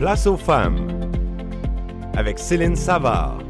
Place 0.00 0.26
aux 0.26 0.38
femmes 0.38 0.88
avec 2.16 2.38
Céline 2.38 2.74
Savard. 2.74 3.42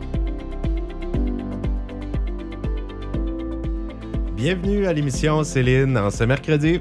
Bienvenue 4.35 4.85
à 4.85 4.93
l'émission 4.93 5.45
Céline 5.45 5.97
en 5.97 6.11
ce 6.11 6.25
mercredi. 6.25 6.81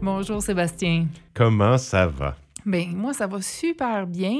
Bonjour 0.00 0.40
Sébastien. 0.40 1.06
Comment 1.34 1.76
ça 1.76 2.06
va? 2.06 2.34
Ben 2.64 2.96
moi 2.96 3.12
ça 3.12 3.26
va 3.26 3.42
super 3.42 4.06
bien. 4.06 4.38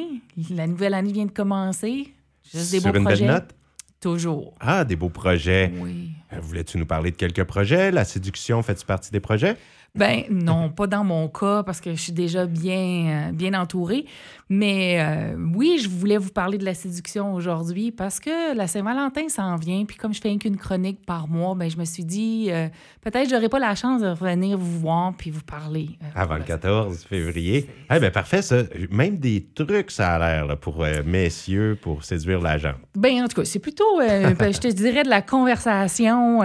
La 0.48 0.66
nouvelle 0.66 0.94
année 0.94 1.12
vient 1.12 1.26
de 1.26 1.30
commencer. 1.30 2.14
Juste 2.50 2.72
des 2.72 2.80
Sur 2.80 2.96
une 2.96 3.04
belle 3.04 3.26
note? 3.26 3.54
Toujours. 4.00 4.54
Ah, 4.60 4.82
des 4.86 4.96
beaux 4.96 5.10
projets. 5.10 5.70
Oui. 5.78 6.12
Euh, 6.32 6.40
voulais-tu 6.40 6.78
nous 6.78 6.86
parler 6.86 7.10
de 7.10 7.16
quelques 7.16 7.44
projets? 7.44 7.90
La 7.90 8.06
séduction 8.06 8.62
fait-tu 8.62 8.86
partie 8.86 9.10
des 9.10 9.20
projets? 9.20 9.58
Ben 9.94 10.22
non, 10.30 10.68
pas 10.68 10.86
dans 10.86 11.04
mon 11.04 11.28
cas 11.28 11.62
parce 11.62 11.80
que 11.80 11.90
je 11.90 12.00
suis 12.00 12.12
déjà 12.12 12.46
bien, 12.46 13.28
euh, 13.28 13.32
bien 13.32 13.54
entourée. 13.54 14.06
Mais 14.48 14.98
euh, 15.00 15.36
oui, 15.54 15.80
je 15.82 15.88
voulais 15.88 16.16
vous 16.16 16.30
parler 16.30 16.58
de 16.58 16.64
la 16.64 16.74
séduction 16.74 17.34
aujourd'hui 17.34 17.92
parce 17.92 18.18
que 18.18 18.56
la 18.56 18.66
Saint-Valentin 18.66 19.28
s'en 19.28 19.56
vient. 19.56 19.84
Puis 19.84 19.96
comme 19.96 20.12
je 20.12 20.20
fais 20.20 20.34
qu'une 20.36 20.56
chronique 20.56 21.04
par 21.04 21.28
mois, 21.28 21.54
ben 21.54 21.70
je 21.70 21.76
me 21.76 21.84
suis 21.84 22.04
dit 22.04 22.48
euh, 22.50 22.68
peut-être 23.00 23.30
j'aurai 23.30 23.48
pas 23.48 23.58
la 23.58 23.74
chance 23.74 24.02
de 24.02 24.08
revenir 24.08 24.58
vous 24.58 24.80
voir 24.80 25.12
puis 25.16 25.30
vous 25.30 25.42
parler. 25.42 25.90
Avant 26.14 26.36
le 26.36 26.44
14 26.44 27.04
février. 27.04 27.68
Eh 27.92 27.98
ben 27.98 28.10
parfait 28.10 28.42
ça. 28.42 28.62
Même 28.90 29.18
des 29.18 29.46
trucs 29.54 29.90
ça 29.90 30.14
a 30.14 30.18
l'air 30.18 30.58
pour 30.58 30.84
messieurs 31.04 31.78
pour 31.80 32.04
séduire 32.04 32.40
l'agent. 32.40 32.74
Ben 32.96 33.22
en 33.24 33.28
tout 33.28 33.40
cas, 33.40 33.44
c'est 33.44 33.58
plutôt 33.58 33.84
ben, 33.98 34.52
je 34.52 34.58
te 34.58 34.68
dirais 34.68 35.02
de 35.02 35.10
la 35.10 35.22
conversation 35.22 36.40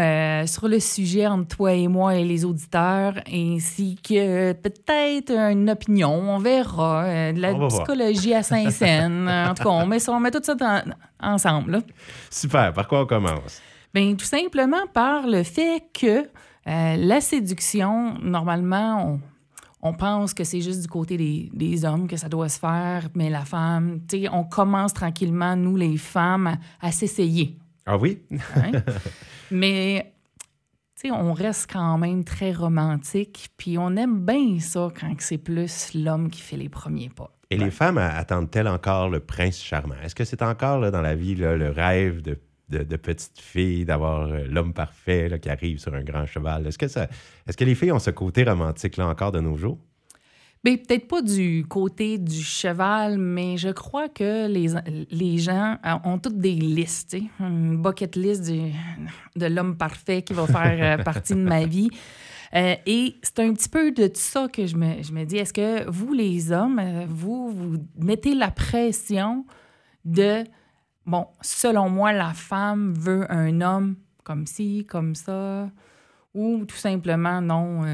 sur 0.45 0.67
le 0.67 0.79
sujet 0.79 1.27
entre 1.27 1.55
toi 1.55 1.73
et 1.73 1.87
moi 1.87 2.15
et 2.15 2.23
les 2.23 2.45
auditeurs 2.45 3.13
ainsi 3.35 3.97
que 4.01 4.53
peut-être 4.53 5.31
une 5.31 5.69
opinion, 5.69 6.13
on 6.13 6.39
verra, 6.39 7.03
euh, 7.03 7.33
de 7.33 7.41
la 7.41 7.53
psychologie 7.67 8.33
à 8.33 8.43
Saint-Saëns. 8.43 9.27
en 9.49 9.53
tout 9.53 9.63
cas, 9.63 9.69
on 9.69 9.85
met, 9.85 10.09
on 10.09 10.19
met 10.19 10.31
tout 10.31 10.41
ça 10.43 10.83
ensemble. 11.19 11.81
Super. 12.29 12.73
Par 12.73 12.87
quoi 12.87 13.01
on 13.01 13.05
commence? 13.05 13.61
Bien, 13.93 14.15
tout 14.15 14.25
simplement 14.25 14.87
par 14.93 15.27
le 15.27 15.43
fait 15.43 15.83
que 15.93 16.27
euh, 16.67 16.95
la 16.97 17.21
séduction, 17.21 18.17
normalement, 18.21 19.19
on, 19.81 19.93
pense 19.93 20.33
que 20.33 20.43
c'est 20.43 20.61
juste 20.61 20.81
du 20.81 20.87
côté 20.87 21.15
des, 21.17 21.85
hommes 21.85 22.07
que 22.07 22.17
ça 22.17 22.27
doit 22.27 22.49
se 22.49 22.59
faire, 22.59 23.07
mais 23.13 23.29
la 23.29 23.45
femme, 23.45 23.99
tu 24.09 24.23
sais, 24.23 24.29
on 24.31 24.43
commence 24.43 24.93
tranquillement, 24.93 25.55
nous, 25.55 25.75
les 25.75 25.97
femmes, 25.97 26.57
à, 26.81 26.91
s'essayer. 26.91 27.57
Ah 27.85 27.97
oui? 27.97 28.19
Hein? 28.55 28.71
mais 29.51 30.14
on 31.11 31.33
reste 31.33 31.71
quand 31.71 31.97
même 31.97 32.23
très 32.23 32.51
romantique, 32.51 33.49
puis 33.57 33.77
on 33.77 33.95
aime 33.95 34.25
bien 34.25 34.59
ça 34.59 34.89
quand 34.99 35.13
c'est 35.19 35.37
plus 35.37 35.93
l'homme 35.93 36.29
qui 36.29 36.41
fait 36.41 36.57
les 36.57 36.69
premiers 36.69 37.09
pas. 37.09 37.31
Et 37.51 37.57
les 37.57 37.71
femmes 37.71 37.99
attendent-elles 37.99 38.67
encore 38.67 39.09
le 39.09 39.19
prince 39.19 39.61
charmant? 39.61 39.95
Est-ce 40.03 40.15
que 40.15 40.25
c'est 40.25 40.41
encore 40.41 40.79
là, 40.79 40.89
dans 40.89 41.01
la 41.01 41.15
vie 41.15 41.35
le 41.35 41.69
rêve 41.69 42.21
de, 42.21 42.39
de, 42.69 42.95
petite 42.95 43.39
fille 43.39 43.85
d'avoir 43.85 44.27
euh, 44.27 44.45
l'homme 44.49 44.73
parfait 44.73 45.39
qui 45.41 45.49
arrive 45.49 45.79
sur 45.79 45.93
un 45.93 46.03
grand 46.03 46.25
cheval? 46.25 46.67
Est-ce 46.67 46.77
que, 46.77 46.87
ça, 46.87 47.07
est-ce 47.47 47.57
que 47.57 47.63
les 47.63 47.75
filles 47.75 47.91
ont 47.91 47.99
ce 47.99 48.11
côté 48.11 48.43
romantique-là 48.43 49.07
encore 49.07 49.31
de 49.31 49.39
nos 49.39 49.57
jours? 49.57 49.79
Ben, 50.65 50.79
peut-être 50.79 51.07
pas 51.07 51.21
du 51.21 51.63
côté 51.69 52.17
du 52.17 52.41
cheval, 52.41 53.19
mais 53.19 53.55
je 53.55 53.69
crois 53.69 54.09
que 54.09 54.47
les, 54.47 54.73
les 55.11 55.37
gens 55.37 55.77
euh, 55.85 55.93
ont 56.03 56.17
toutes 56.17 56.39
des 56.39 56.55
listes, 56.55 57.15
une 57.39 57.77
bucket 57.77 58.15
list 58.15 58.51
de 59.35 59.45
l'homme 59.45 59.77
parfait 59.77 60.23
qui 60.23 60.33
va 60.33 60.47
faire 60.47 60.99
euh, 60.99 61.03
partie 61.03 61.35
de 61.35 61.43
ma 61.43 61.65
vie. 61.67 61.91
Euh, 62.55 62.73
et 62.87 63.15
c'est 63.21 63.41
un 63.41 63.53
petit 63.53 63.69
peu 63.69 63.91
de 63.91 64.09
ça 64.15 64.47
que 64.47 64.65
je 64.65 64.75
me, 64.75 65.03
je 65.03 65.11
me 65.11 65.23
dis. 65.23 65.37
Est-ce 65.37 65.53
que 65.53 65.87
vous, 65.87 66.13
les 66.13 66.51
hommes, 66.51 66.81
vous, 67.09 67.51
vous 67.51 67.77
mettez 67.99 68.33
la 68.33 68.49
pression 68.49 69.45
de, 70.03 70.45
bon, 71.05 71.27
selon 71.41 71.91
moi, 71.91 72.11
la 72.11 72.33
femme 72.33 72.91
veut 72.97 73.31
un 73.31 73.61
homme 73.61 73.97
comme 74.23 74.47
ci, 74.47 74.83
comme 74.89 75.13
ça, 75.13 75.69
ou 76.33 76.65
tout 76.65 76.75
simplement, 76.75 77.39
non 77.39 77.85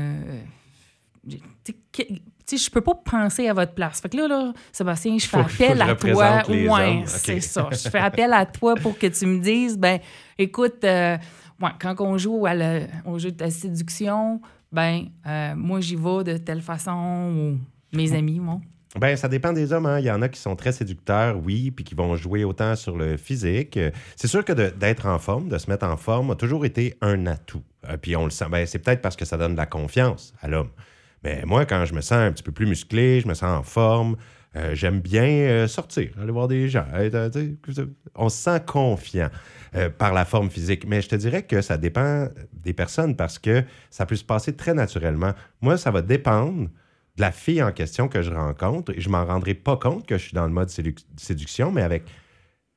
je 2.49 2.69
peux 2.69 2.81
pas 2.81 2.95
penser 2.95 3.47
à 3.47 3.53
votre 3.53 3.73
place. 3.73 4.01
Fait 4.01 4.09
que 4.09 4.17
là, 4.17 4.27
là 4.27 4.53
Sébastien, 4.71 5.17
je 5.17 5.25
fais 5.25 5.37
appel 5.37 5.81
à 5.81 5.95
toi. 5.95 6.43
Ouais, 6.49 7.03
c'est 7.05 7.41
ça. 7.41 7.69
Je 7.71 7.89
fais 7.89 7.99
appel 7.99 8.33
à 8.33 8.45
toi 8.45 8.75
pour 8.75 8.97
que 8.97 9.07
tu 9.07 9.25
me 9.25 9.39
dises, 9.39 9.77
ben, 9.77 9.99
écoute, 10.37 10.83
euh, 10.83 11.17
quand 11.79 11.99
on 11.99 12.17
joue 12.17 12.45
à 12.45 12.53
au 13.05 13.19
jeu 13.19 13.31
de 13.31 13.43
la 13.43 13.51
séduction, 13.51 14.41
ben, 14.71 15.05
euh, 15.27 15.53
moi, 15.55 15.81
j'y 15.81 15.95
vais 15.95 16.23
de 16.23 16.37
telle 16.37 16.61
façon, 16.61 17.31
ou 17.35 17.95
mes 17.95 18.13
amis, 18.13 18.39
moi. 18.39 18.59
Ben, 18.99 19.15
ça 19.15 19.29
dépend 19.29 19.53
des 19.53 19.71
hommes. 19.71 19.85
Hein. 19.85 19.99
Il 19.99 20.05
y 20.05 20.11
en 20.11 20.21
a 20.21 20.27
qui 20.27 20.39
sont 20.39 20.55
très 20.55 20.73
séducteurs, 20.73 21.37
oui, 21.41 21.71
puis 21.71 21.85
qui 21.85 21.95
vont 21.95 22.15
jouer 22.15 22.43
autant 22.43 22.75
sur 22.75 22.97
le 22.97 23.15
physique. 23.15 23.79
C'est 24.17 24.27
sûr 24.27 24.43
que 24.43 24.51
d'être 24.51 25.05
en 25.05 25.17
forme, 25.17 25.47
de 25.47 25.57
se 25.57 25.69
mettre 25.69 25.85
en 25.85 25.95
forme, 25.95 26.31
a 26.31 26.35
toujours 26.35 26.65
été 26.65 26.97
un 27.01 27.25
atout. 27.25 27.63
Euh, 27.89 27.97
puis 27.97 28.15
on 28.15 28.25
le 28.25 28.31
sent. 28.31 28.45
Ben, 28.51 28.65
c'est 28.65 28.79
peut-être 28.79 29.01
parce 29.01 29.15
que 29.15 29.25
ça 29.25 29.37
donne 29.37 29.53
de 29.53 29.57
la 29.57 29.65
confiance 29.65 30.33
à 30.41 30.47
l'homme. 30.47 30.69
Mais 31.23 31.43
moi, 31.45 31.65
quand 31.65 31.85
je 31.85 31.93
me 31.93 32.01
sens 32.01 32.13
un 32.13 32.31
petit 32.31 32.43
peu 32.43 32.51
plus 32.51 32.65
musclé, 32.65 33.21
je 33.21 33.27
me 33.27 33.33
sens 33.33 33.59
en 33.59 33.63
forme, 33.63 34.15
euh, 34.57 34.75
j'aime 34.75 34.99
bien 34.99 35.23
euh, 35.23 35.67
sortir, 35.67 36.11
aller 36.21 36.31
voir 36.31 36.47
des 36.47 36.67
gens. 36.67 36.85
Euh, 36.93 37.29
on 38.15 38.27
se 38.27 38.37
sent 38.37 38.61
confiant 38.65 39.29
par 39.97 40.13
la 40.13 40.25
forme 40.25 40.49
physique. 40.49 40.85
Mais 40.85 41.01
je 41.01 41.07
te 41.07 41.15
dirais 41.15 41.43
que 41.43 41.61
ça 41.61 41.77
dépend 41.77 42.27
des 42.51 42.73
personnes 42.73 43.15
parce 43.15 43.39
que 43.39 43.63
ça 43.89 44.05
peut 44.05 44.17
se 44.17 44.23
passer 44.25 44.53
très 44.53 44.73
naturellement. 44.73 45.31
Moi, 45.61 45.77
ça 45.77 45.91
va 45.91 46.01
dépendre 46.01 46.69
de 47.15 47.21
la 47.21 47.31
fille 47.31 47.63
en 47.63 47.71
question 47.71 48.09
que 48.09 48.21
je 48.21 48.31
rencontre 48.31 48.91
et 48.93 48.99
je 48.99 49.07
m'en 49.07 49.23
rendrai 49.25 49.53
pas 49.53 49.77
compte 49.77 50.05
que 50.05 50.17
je 50.17 50.23
suis 50.23 50.33
dans 50.33 50.45
le 50.45 50.51
mode 50.51 50.69
séduction, 50.69 51.71
mais 51.71 51.83
avec 51.83 52.03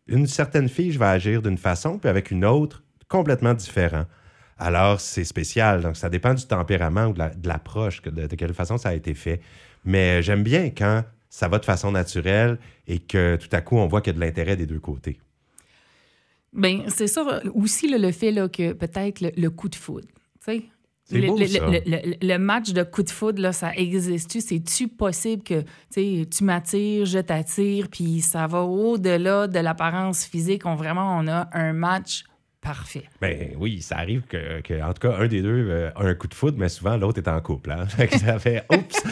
une 0.07 0.29
certaine 0.29 0.69
fille, 0.69 0.93
je 0.93 1.01
vais 1.01 1.07
agir 1.07 1.43
d'une 1.43 1.59
façon, 1.59 1.99
puis 1.99 2.09
avec 2.09 2.31
une 2.31 2.45
autre, 2.45 2.85
complètement 3.09 3.55
différent 3.55 4.05
alors 4.59 5.01
c'est 5.01 5.25
spécial. 5.25 5.83
Donc, 5.83 5.97
ça 5.97 6.09
dépend 6.09 6.35
du 6.35 6.47
tempérament 6.47 7.07
ou 7.07 7.13
de 7.13 7.49
l'approche, 7.49 8.03
de, 8.03 8.27
quelle 8.27 8.55
façon 8.55 8.79
ça 8.79 8.91
a 8.91 8.95
été 8.95 9.15
fait. 9.15 9.41
Mais 9.85 10.23
j'aime 10.23 10.43
bien 10.43 10.71
quand 10.71 11.05
ça 11.29 11.49
va 11.49 11.59
de 11.59 11.65
façon 11.65 11.93
naturelle 11.93 12.59
et 12.87 13.01
que 13.01 13.37
tout 13.37 13.49
à 13.53 13.61
coup, 13.61 13.77
on 13.77 13.87
voit 13.87 14.01
qu'il 14.01 14.13
y 14.13 14.17
a 14.17 14.19
de 14.19 14.25
l'intérêt 14.25 14.57
des 14.57 14.67
deux 14.67 14.79
côtés. 14.79 15.19
Bien, 16.53 16.85
c'est 16.87 17.09
ça 17.09 17.43
aussi 17.53 17.89
le 17.89 18.13
fait 18.13 18.31
là, 18.31 18.49
que 18.49 18.73
peut-être 18.73 19.21
le, 19.21 19.49
coup 19.51 19.69
de 19.69 19.75
foudre. 19.75 20.07
C'est 20.41 20.63
le, 21.11 21.27
beau, 21.27 21.37
ça. 21.45 21.59
Le, 22.23 22.37
match 22.39 22.71
de 22.73 22.83
coup 22.85 23.03
de 23.03 23.11
foudre, 23.11 23.43
là, 23.43 23.53
ça 23.53 23.75
existe-tu? 23.75 24.41
C'est-tu 24.41 24.89
possible 24.89 25.43
que 25.43 25.65
tu 25.93 26.45
m'attires, 26.45 27.05
je 27.05 27.19
t'attire, 27.19 27.89
puis 27.91 28.21
ça 28.21 28.47
va 28.47 28.63
au-delà 28.63 29.49
de 29.49 29.59
l'apparence 29.59 30.25
physique? 30.25 30.65
On, 30.65 30.77
vraiment, 30.77 31.19
on 31.19 31.27
a 31.27 31.49
un 31.53 31.73
match 31.73 32.25
Parfait. 32.65 33.05
Ben 33.21 33.55
oui, 33.59 33.83
ça 33.83 33.99
arrive 33.99 34.23
que, 34.23 34.83
en 34.83 34.95
tout 34.95 35.07
cas, 35.07 35.19
un 35.19 35.29
des 35.29 35.43
deux 35.43 35.69
euh, 35.69 35.91
a 35.95 36.03
un 36.03 36.15
coup 36.15 36.29
de 36.29 36.35
foudre, 36.35 36.57
mais 36.59 36.71
souvent 36.71 36.97
l'autre 36.97 37.19
est 37.19 37.29
en 37.29 37.39
couple. 37.43 37.71
Hein? 37.71 37.87
ça 38.19 38.39
fait 38.39 38.65
oups! 38.73 39.03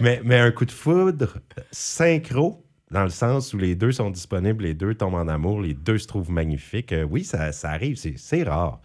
mais, 0.00 0.22
mais 0.24 0.38
un 0.38 0.50
coup 0.50 0.64
de 0.64 0.72
foudre 0.72 1.36
synchro, 1.70 2.64
dans 2.90 3.04
le 3.04 3.10
sens 3.10 3.52
où 3.52 3.58
les 3.58 3.74
deux 3.74 3.92
sont 3.92 4.08
disponibles, 4.08 4.64
les 4.64 4.72
deux 4.72 4.94
tombent 4.94 5.16
en 5.16 5.28
amour, 5.28 5.60
les 5.60 5.74
deux 5.74 5.98
se 5.98 6.06
trouvent 6.06 6.30
magnifiques. 6.30 6.92
Euh, 6.92 7.02
oui, 7.02 7.22
ça, 7.22 7.52
ça 7.52 7.70
arrive, 7.70 7.96
c'est 7.96 8.42
rare, 8.44 8.80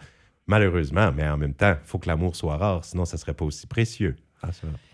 malheureusement, 0.45 1.13
mais 1.15 1.27
en 1.27 1.37
même 1.37 1.53
temps, 1.53 1.75
il 1.81 1.87
faut 1.87 1.97
que 1.97 2.09
l'amour 2.09 2.35
soit 2.35 2.57
rare, 2.57 2.83
sinon 2.83 3.05
ça 3.05 3.15
ne 3.15 3.21
serait 3.21 3.33
pas 3.33 3.45
aussi 3.45 3.65
précieux. 3.65 4.17
Ah, 4.43 4.49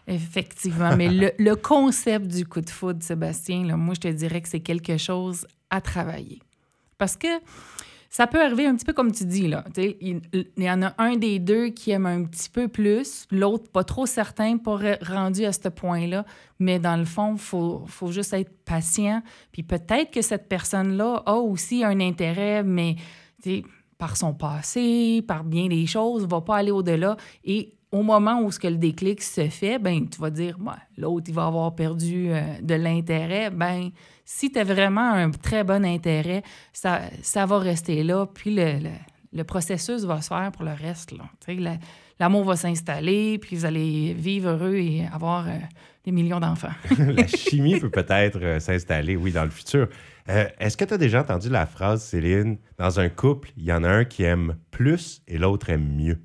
Effectivement, 0.07 0.95
mais 0.95 1.09
le, 1.09 1.31
le, 1.39 1.55
concept 1.55 2.27
du 2.27 2.45
coup 2.45 2.61
de 2.61 2.69
foudre, 2.69 3.01
Sébastien, 3.01 3.65
là, 3.65 3.77
moi, 3.77 3.95
je 3.95 4.01
te 4.01 4.07
dirais 4.07 4.41
que 4.41 4.47
c'est 4.47 4.59
quelque 4.59 4.97
chose 4.97 5.47
à 5.71 5.81
travailler. 5.81 6.39
Parce 6.97 7.17
que 7.17 7.27
ça 8.13 8.27
peut 8.27 8.39
arriver 8.39 8.67
un 8.67 8.75
petit 8.75 8.85
peu 8.85 8.93
comme 8.93 9.11
tu 9.11 9.25
dis, 9.25 9.47
là. 9.47 9.65
Il, 9.75 10.21
y 10.57 10.69
en 10.69 10.83
a 10.83 10.93
un 10.99 11.15
des 11.15 11.39
deux 11.39 11.69
qui 11.69 11.89
aime 11.89 12.05
un 12.05 12.25
petit 12.25 12.47
peu 12.47 12.67
plus, 12.67 13.25
l'autre 13.31 13.71
pas 13.71 13.83
trop 13.83 14.05
certain, 14.05 14.57
pas 14.57 14.77
rendu 15.01 15.45
à 15.45 15.51
ce 15.51 15.67
point-là. 15.67 16.23
Mais 16.59 16.77
dans 16.77 16.95
le 16.95 17.05
fond, 17.05 17.33
il 17.33 17.39
faut, 17.39 17.81
faut, 17.87 18.11
juste 18.11 18.33
être 18.33 18.51
patient. 18.65 19.23
Puis 19.51 19.63
peut-être 19.63 20.11
que 20.11 20.21
cette 20.21 20.47
personne-là 20.47 21.23
a 21.25 21.33
aussi 21.37 21.83
un 21.83 21.99
intérêt, 21.99 22.61
mais 22.61 22.97
par 23.97 24.15
son 24.15 24.35
passé, 24.35 25.23
par 25.27 25.43
bien 25.43 25.67
des 25.67 25.87
choses, 25.87 26.27
va 26.27 26.41
pas 26.41 26.57
aller 26.57 26.69
au-delà. 26.69 27.17
Et 27.43 27.73
au 27.91 28.03
moment 28.03 28.41
où 28.43 28.51
ce 28.51 28.59
que 28.59 28.67
le 28.67 28.77
déclic 28.77 29.23
se 29.23 29.49
fait, 29.49 29.79
ben 29.79 30.07
tu 30.07 30.21
vas 30.21 30.29
dire, 30.29 30.59
l'autre, 30.97 31.25
il 31.29 31.33
va 31.33 31.47
avoir 31.47 31.73
perdu 31.73 32.27
euh, 32.29 32.41
de 32.61 32.75
l'intérêt. 32.75 33.49
Ben 33.49 33.89
si 34.25 34.51
tu 34.51 34.59
as 34.59 34.63
vraiment 34.63 35.11
un 35.11 35.31
très 35.31 35.63
bon 35.63 35.85
intérêt, 35.85 36.43
ça, 36.71 37.01
ça 37.21 37.45
va 37.45 37.59
rester 37.59 38.03
là. 38.03 38.25
Puis 38.25 38.55
le, 38.55 39.43
processus 39.43 40.03
va 40.03 40.21
se 40.21 40.27
faire 40.27 40.51
pour 40.51 40.63
le 40.63 40.71
reste. 40.71 41.13
L'amour 42.19 42.45
va 42.45 42.55
s'installer, 42.55 43.37
puis 43.39 43.55
vous 43.55 43.65
allez 43.65 44.13
vivre 44.13 44.51
heureux 44.51 44.75
et 44.75 45.05
avoir 45.11 45.47
euh, 45.47 45.57
des 46.05 46.11
millions 46.11 46.39
d'enfants. 46.39 46.73
la 46.97 47.27
chimie 47.27 47.79
peut 47.79 47.89
peut-être 47.89 48.39
euh, 48.41 48.59
s'installer, 48.59 49.15
oui, 49.15 49.31
dans 49.31 49.43
le 49.43 49.49
futur. 49.49 49.87
Euh, 50.29 50.47
est-ce 50.59 50.77
que 50.77 50.85
tu 50.85 50.93
as 50.93 50.97
déjà 50.97 51.21
entendu 51.21 51.49
la 51.49 51.65
phrase, 51.65 52.03
Céline, 52.03 52.57
dans 52.77 52.99
un 52.99 53.09
couple, 53.09 53.51
il 53.57 53.63
y 53.63 53.73
en 53.73 53.83
a 53.83 53.89
un 53.89 54.05
qui 54.05 54.23
aime 54.23 54.57
plus 54.71 55.21
et 55.27 55.37
l'autre 55.37 55.69
aime 55.69 55.95
mieux? 55.95 56.21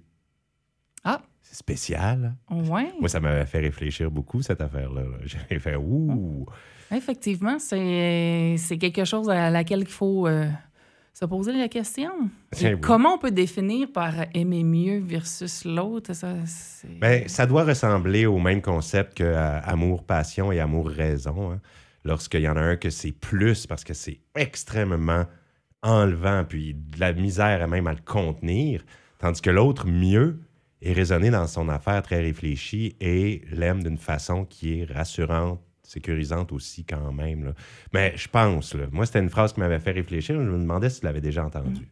Ah! 1.05 1.23
C'est 1.50 1.56
spécial. 1.56 2.35
Ouais. 2.50 2.93
Moi, 3.00 3.09
ça 3.09 3.21
m'avait 3.21 3.47
fait 3.47 3.61
réfléchir 3.61 4.11
beaucoup, 4.11 4.43
cette 4.43 4.61
affaire-là. 4.61 5.03
là. 5.03 5.17
J'ai 5.50 5.59
fait 5.59 5.77
ouh. 5.77 6.47
Effectivement, 6.95 7.59
c'est 7.59 8.56
quelque 8.79 9.05
chose 9.05 9.29
à 9.31 9.50
laquelle 9.50 9.81
il 9.81 9.87
faut 9.87 10.27
euh, 10.27 10.47
se 11.15 11.25
poser 11.25 11.53
la 11.53 11.69
question. 11.69 12.11
Oui. 12.61 12.81
Comment 12.81 13.15
on 13.15 13.19
peut 13.19 13.31
définir 13.31 13.91
par 13.93 14.12
aimer 14.35 14.62
mieux 14.65 14.99
versus 15.00 15.65
l'autre? 15.65 16.12
Ça, 16.15 16.35
Ben, 17.00 17.27
ça 17.29 17.47
doit 17.47 17.65
ressembler 17.65 18.27
au 18.27 18.39
même 18.39 18.61
concept 18.62 19.19
que 19.19 19.25
euh, 19.25 19.61
amour-passion 19.62 20.53
et 20.53 20.61
amour-raison. 20.61 21.53
hein. 21.53 21.61
Lorsqu'il 22.05 22.41
y 22.41 22.49
en 22.49 22.56
a 22.56 22.61
un 22.61 22.77
que 22.77 22.91
c'est 22.91 23.12
plus 23.12 23.67
parce 23.67 23.85
que 23.85 23.93
c'est 23.95 24.21
extrêmement 24.35 25.25
enlevant, 25.83 26.45
puis 26.49 26.75
de 26.75 26.99
la 27.00 27.12
misère 27.12 27.62
à 27.62 27.67
même 27.67 27.87
à 27.87 27.93
le 27.93 28.00
contenir, 28.05 28.83
tandis 29.19 29.41
que 29.43 29.50
l'autre, 29.50 29.87
mieux, 29.87 30.41
est 30.83 30.93
raisonné 30.93 31.31
dans 31.31 31.47
son 31.47 31.69
affaire, 31.69 32.03
très 32.03 32.21
réfléchi 32.21 32.97
et 33.01 33.43
l'aime 33.51 33.83
d'une 33.83 33.99
façon 33.99 34.45
qui 34.45 34.81
est 34.81 34.85
rassurante, 34.85 35.61
sécurisante 35.83 36.53
aussi 36.53 36.85
quand 36.85 37.13
même. 37.13 37.45
là. 37.47 37.53
Mais 37.93 38.13
je 38.17 38.29
pense, 38.29 38.75
là, 38.75 38.87
moi, 38.93 39.07
c'était 39.07 39.21
une 39.21 39.31
phrase 39.31 39.53
qui 39.53 39.61
m'avait 39.61 39.81
fait 39.81 39.93
réfléchir. 39.93 40.37
Je 40.37 40.41
me 40.49 40.59
demandais 40.59 40.91
si 40.91 41.01
tu 41.01 41.07
l'avais 41.07 41.21
déjà 41.21 41.45
entendue. 41.45 41.89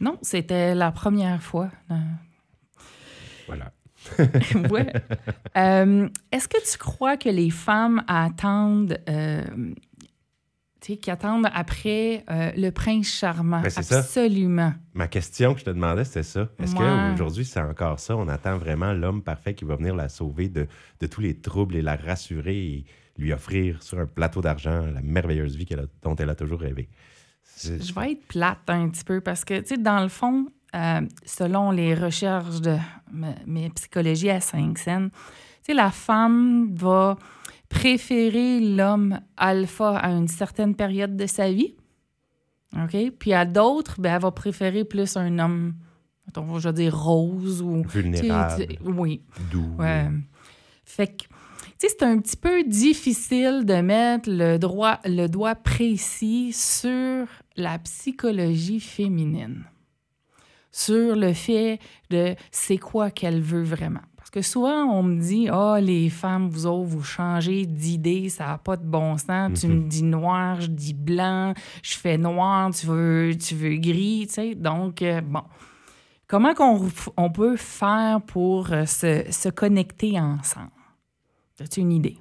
Non, 0.00 0.18
c'était 0.22 0.74
la 0.74 0.92
première 0.92 1.42
fois. 1.42 1.70
Non. 1.88 2.00
Voilà. 3.46 3.72
ouais. 4.70 4.92
Euh, 5.56 6.06
Est-ce 6.32 6.48
que 6.48 6.58
tu 6.70 6.76
crois 6.76 7.16
que 7.16 7.30
les 7.30 7.48
femmes 7.48 8.02
attendent, 8.08 8.98
euh, 9.08 9.42
qui 10.94 11.10
attendent 11.10 11.48
après 11.52 12.24
euh, 12.30 12.52
le 12.56 12.70
prince 12.70 13.08
charmant? 13.08 13.60
Ben, 13.60 13.70
ça. 13.70 13.98
Absolument. 13.98 14.72
Ma 14.94 15.08
question 15.08 15.52
que 15.54 15.60
je 15.60 15.64
te 15.64 15.70
demandais, 15.70 16.04
c'était 16.04 16.22
ça. 16.22 16.48
Est-ce 16.58 16.74
Ouais. 16.76 16.84
qu'aujourd'hui, 17.10 17.44
c'est 17.44 17.60
encore 17.60 17.98
ça? 17.98 18.16
On 18.16 18.28
attend 18.28 18.56
vraiment 18.58 18.92
l'homme 18.92 19.22
parfait 19.22 19.54
qui 19.54 19.64
va 19.64 19.76
venir 19.76 19.94
la 19.96 20.08
sauver 20.08 20.48
de, 20.48 20.66
de 21.00 21.06
tous 21.06 21.20
les 21.20 21.34
troubles 21.40 21.76
et 21.76 21.82
la 21.82 21.96
rassurer 21.96 22.56
et 22.56 22.84
lui 23.18 23.32
offrir 23.32 23.82
sur 23.82 23.98
un 23.98 24.06
plateau 24.06 24.40
d'argent 24.40 24.82
la 24.94 25.00
merveilleuse 25.02 25.56
vie 25.56 25.66
a- 25.74 25.86
dont 26.02 26.14
elle 26.16 26.30
a 26.30 26.34
toujours 26.34 26.60
rêvé. 26.60 26.88
Je 27.62 27.92
vais 27.94 28.12
être 28.12 28.26
plate 28.28 28.58
un 28.68 28.88
petit 28.88 29.04
peu 29.04 29.20
parce 29.20 29.44
que, 29.44 29.58
tu 29.60 29.66
sais, 29.68 29.76
dans 29.78 30.00
le 30.02 30.08
fond, 30.08 30.46
euh, 30.74 31.00
selon 31.24 31.70
les 31.70 31.94
recherches 31.94 32.60
de 32.60 32.76
mes 33.46 33.70
psychologies 33.70 34.28
à 34.30 34.40
5 34.40 34.76
scènes, 34.78 35.10
tu 35.10 35.16
sais, 35.62 35.74
la 35.74 35.90
femme 35.90 36.74
va 36.74 37.16
préférer 37.68 38.60
l'homme 38.60 39.20
alpha 39.36 39.96
à 39.96 40.10
une 40.10 40.28
certaine 40.28 40.74
période 40.74 41.16
de 41.16 41.26
sa 41.26 41.50
vie. 41.50 41.74
OK? 42.76 42.96
Puis 43.18 43.32
à 43.32 43.44
d'autres, 43.44 44.00
ben, 44.00 44.14
elle 44.16 44.22
va 44.22 44.30
préférer 44.30 44.84
plus 44.84 45.16
un 45.16 45.38
homme, 45.38 45.74
mettons, 46.26 46.58
je 46.58 46.68
vais 46.68 46.74
dire 46.74 46.96
rose 46.98 47.62
ou. 47.62 47.82
tu 47.84 47.88
sais, 47.90 47.98
Vulnérable, 48.00 48.66
Oui. 48.84 49.22
doux. 49.50 49.74
Ouais. 49.78 50.08
Fait 50.84 51.06
que, 51.08 51.24
tu 51.24 51.28
sais, 51.78 51.88
c'est 51.98 52.02
un 52.04 52.18
petit 52.18 52.36
peu 52.36 52.62
difficile 52.64 53.64
de 53.64 53.80
mettre 53.80 54.28
le, 54.30 54.58
droit, 54.58 54.98
le 55.04 55.26
doigt 55.26 55.54
précis 55.54 56.52
sur 56.52 57.26
la 57.56 57.78
psychologie 57.80 58.80
féminine, 58.80 59.64
sur 60.70 61.16
le 61.16 61.32
fait 61.32 61.78
de 62.10 62.34
c'est 62.50 62.78
quoi 62.78 63.10
qu'elle 63.10 63.40
veut 63.40 63.62
vraiment. 63.64 64.00
Parce 64.26 64.44
que 64.44 64.50
souvent, 64.50 64.82
on 64.86 65.04
me 65.04 65.20
dit 65.20 65.48
Ah, 65.52 65.78
les 65.80 66.10
femmes, 66.10 66.48
vous 66.48 66.66
autres, 66.66 66.88
vous 66.88 67.04
changez 67.04 67.64
d'idée, 67.64 68.28
ça 68.28 68.46
n'a 68.46 68.58
pas 68.58 68.76
de 68.76 68.82
bon 68.84 69.16
sens. 69.18 69.60
Tu 69.60 69.68
me 69.68 69.88
dis 69.88 70.02
noir, 70.02 70.60
je 70.60 70.66
dis 70.66 70.94
blanc, 70.94 71.54
je 71.80 71.94
fais 71.94 72.18
noir, 72.18 72.72
tu 72.74 72.86
veux, 72.86 73.36
tu 73.38 73.54
veux 73.54 73.76
gris, 73.76 74.24
tu 74.26 74.34
sais. 74.34 74.54
Donc, 74.56 75.00
euh, 75.02 75.20
bon. 75.20 75.42
Comment 76.26 76.54
qu'on 76.54 76.88
on 77.16 77.30
peut 77.30 77.54
faire 77.56 78.20
pour 78.20 78.72
euh, 78.72 78.84
se, 78.84 79.22
se 79.30 79.48
connecter 79.48 80.18
ensemble? 80.18 80.72
As-tu 81.60 81.78
une 81.82 81.92
idée? 81.92 82.18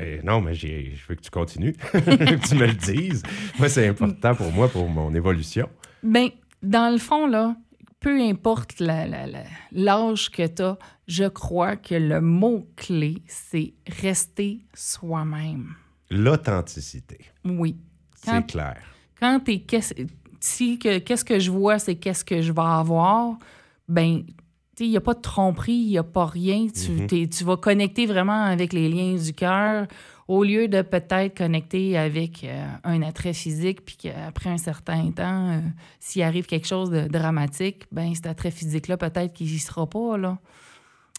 Eh, 0.00 0.20
non, 0.22 0.40
mais 0.40 0.54
j'ai- 0.54 0.94
je 0.94 1.08
veux 1.08 1.16
que 1.16 1.22
tu 1.22 1.30
continues, 1.30 1.72
que 1.92 2.48
tu 2.48 2.54
me 2.54 2.66
le 2.66 2.74
dises. 2.74 3.24
Moi, 3.58 3.68
c'est 3.68 3.88
important 3.88 4.32
pour 4.36 4.52
moi, 4.52 4.68
pour 4.68 4.88
mon 4.88 5.12
évolution. 5.12 5.68
Bien, 6.04 6.28
dans 6.62 6.92
le 6.92 6.98
fond, 6.98 7.26
là, 7.26 7.56
peu 8.00 8.20
importe 8.20 8.78
la- 8.80 9.06
la- 9.06 9.26
la- 9.26 9.44
l'âge 9.72 10.30
que 10.30 10.46
tu 10.46 10.62
as, 10.62 10.78
je 11.06 11.24
crois 11.24 11.76
que 11.76 11.94
le 11.96 12.20
mot-clé, 12.20 13.22
c'est 13.26 13.74
rester 14.00 14.60
soi-même. 14.74 15.74
L'authenticité, 16.10 17.18
Oui. 17.44 17.76
Quand, 18.24 18.40
c'est 18.40 18.46
clair. 18.46 18.76
quand 19.20 19.40
t'es 19.44 19.60
qu'est-ce 19.60 19.94
si 20.40 20.78
que 20.78 20.98
qu'est-ce 20.98 21.24
que 21.24 21.38
je 21.38 21.50
vois, 21.50 21.78
c'est 21.78 21.96
qu'est-ce 21.96 22.24
que 22.24 22.40
je 22.42 22.52
vais 22.52 22.60
avoir, 22.62 23.36
ben 23.88 24.22
il 24.80 24.90
n'y 24.90 24.96
a 24.96 25.00
pas 25.00 25.14
de 25.14 25.20
tromperie, 25.20 25.72
il 25.72 25.88
n'y 25.90 25.98
a 25.98 26.04
pas 26.04 26.26
rien. 26.26 26.68
Tu, 26.68 26.92
Mhm. 26.92 27.06
t'es- 27.08 27.26
tu 27.28 27.42
vas 27.44 27.56
connecter 27.56 28.06
vraiment 28.06 28.44
avec 28.44 28.72
les 28.72 28.88
liens 28.88 29.16
du 29.20 29.32
cœur 29.32 29.88
au 30.28 30.44
lieu 30.44 30.68
de 30.68 30.82
peut-être 30.82 31.36
connecter 31.36 31.98
avec 31.98 32.44
euh, 32.44 32.66
un 32.84 33.02
attrait 33.02 33.32
physique, 33.32 33.84
puis 33.84 33.96
qu'après 33.96 34.50
un 34.50 34.58
certain 34.58 35.10
temps, 35.10 35.50
euh, 35.50 35.60
s'il 35.98 36.22
arrive 36.22 36.46
quelque 36.46 36.66
chose 36.66 36.90
de 36.90 37.08
dramatique, 37.08 37.84
ben 37.90 38.14
cet 38.14 38.26
attrait 38.26 38.50
physique-là, 38.50 38.96
peut-être 38.96 39.32
qu'il 39.32 39.46
n'y 39.46 39.58
sera 39.58 39.88
pas. 39.88 40.16
Là. 40.16 40.38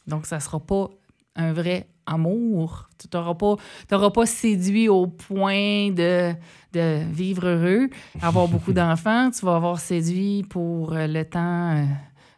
Donc, 0.07 0.25
ça 0.25 0.37
ne 0.37 0.41
sera 0.41 0.59
pas 0.59 0.89
un 1.35 1.53
vrai 1.53 1.87
amour. 2.05 2.89
Tu 2.97 3.07
n'auras 3.13 3.35
pas, 3.35 3.55
t'auras 3.87 4.09
pas 4.09 4.25
séduit 4.25 4.89
au 4.89 5.07
point 5.07 5.91
de, 5.91 6.33
de 6.73 7.03
vivre 7.11 7.47
heureux, 7.47 7.89
avoir 8.21 8.47
beaucoup 8.47 8.73
d'enfants. 8.79 9.29
Tu 9.31 9.45
vas 9.45 9.55
avoir 9.55 9.79
séduit 9.79 10.43
pour 10.49 10.93
euh, 10.93 11.07
le 11.07 11.23
temps 11.23 11.77
euh, 11.77 11.85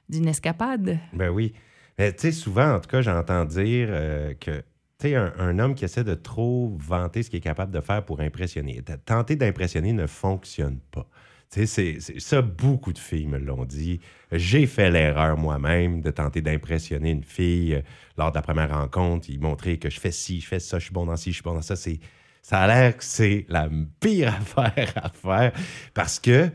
d'une 0.10 0.28
escapade. 0.28 1.00
Ben 1.14 1.30
oui. 1.30 1.54
Mais 1.98 2.14
tu 2.14 2.22
sais, 2.22 2.32
souvent, 2.32 2.76
en 2.76 2.80
tout 2.80 2.90
cas, 2.90 3.02
j'entends 3.02 3.46
dire 3.46 3.88
euh, 3.92 4.34
que, 4.40 4.64
sais, 5.02 5.16
un, 5.16 5.60
homme 5.60 5.76
qui 5.76 5.86
essaie 5.86 6.04
de 6.04 6.16
trop 6.16 6.76
vanter 6.80 7.24
ce 7.24 7.30
qu'il 7.30 7.38
est 7.38 7.42
capable 7.42 7.72
de 7.72 7.82
faire 7.82 8.04
pour 8.04 8.20
impressionner. 8.22 8.82
Tenter 9.06 9.36
d'impressionner 9.36 9.94
ne 9.94 10.08
fonctionne 10.08 10.80
pas. 10.92 11.08
Tu 11.52 11.68
sais, 11.68 11.98
ça, 12.00 12.42
beaucoup 12.42 12.94
de 12.94 12.98
filles 12.98 13.28
me 13.28 13.38
l'ont 13.38 13.66
dit. 13.66 14.00
J'ai 14.32 14.66
fait 14.68 14.90
l'erreur 14.90 15.38
moi-même 15.38 16.00
de 16.00 16.10
tenter 16.10 16.42
d'impressionner 16.42 17.12
une 17.12 17.26
fille 17.26 17.76
euh, 17.76 17.82
lors 18.18 18.32
de 18.32 18.38
la 18.38 18.42
première 18.42 18.72
rencontre, 18.72 19.30
y 19.30 19.38
montrer 19.38 19.78
que 19.78 19.90
je 19.90 20.00
fais 20.00 20.12
ci, 20.12 20.40
je 20.40 20.48
fais 20.48 20.60
ça, 20.60 20.80
je 20.80 20.86
suis 20.86 20.94
bon 20.94 21.06
dans 21.06 21.18
ci, 21.18 21.32
je 21.32 21.36
suis 21.36 21.44
bon 21.44 21.54
dans 21.54 21.62
ça. 21.62 21.76
C'est, 21.76 22.00
ça 22.42 22.62
a 22.62 22.68
l'air 22.68 22.96
que 22.96 23.04
c'est 23.04 23.46
la 23.50 23.70
pire 24.00 24.34
affaire 24.58 24.94
à 24.96 25.10
faire 25.10 25.52
parce 25.94 26.20
que 26.20 26.50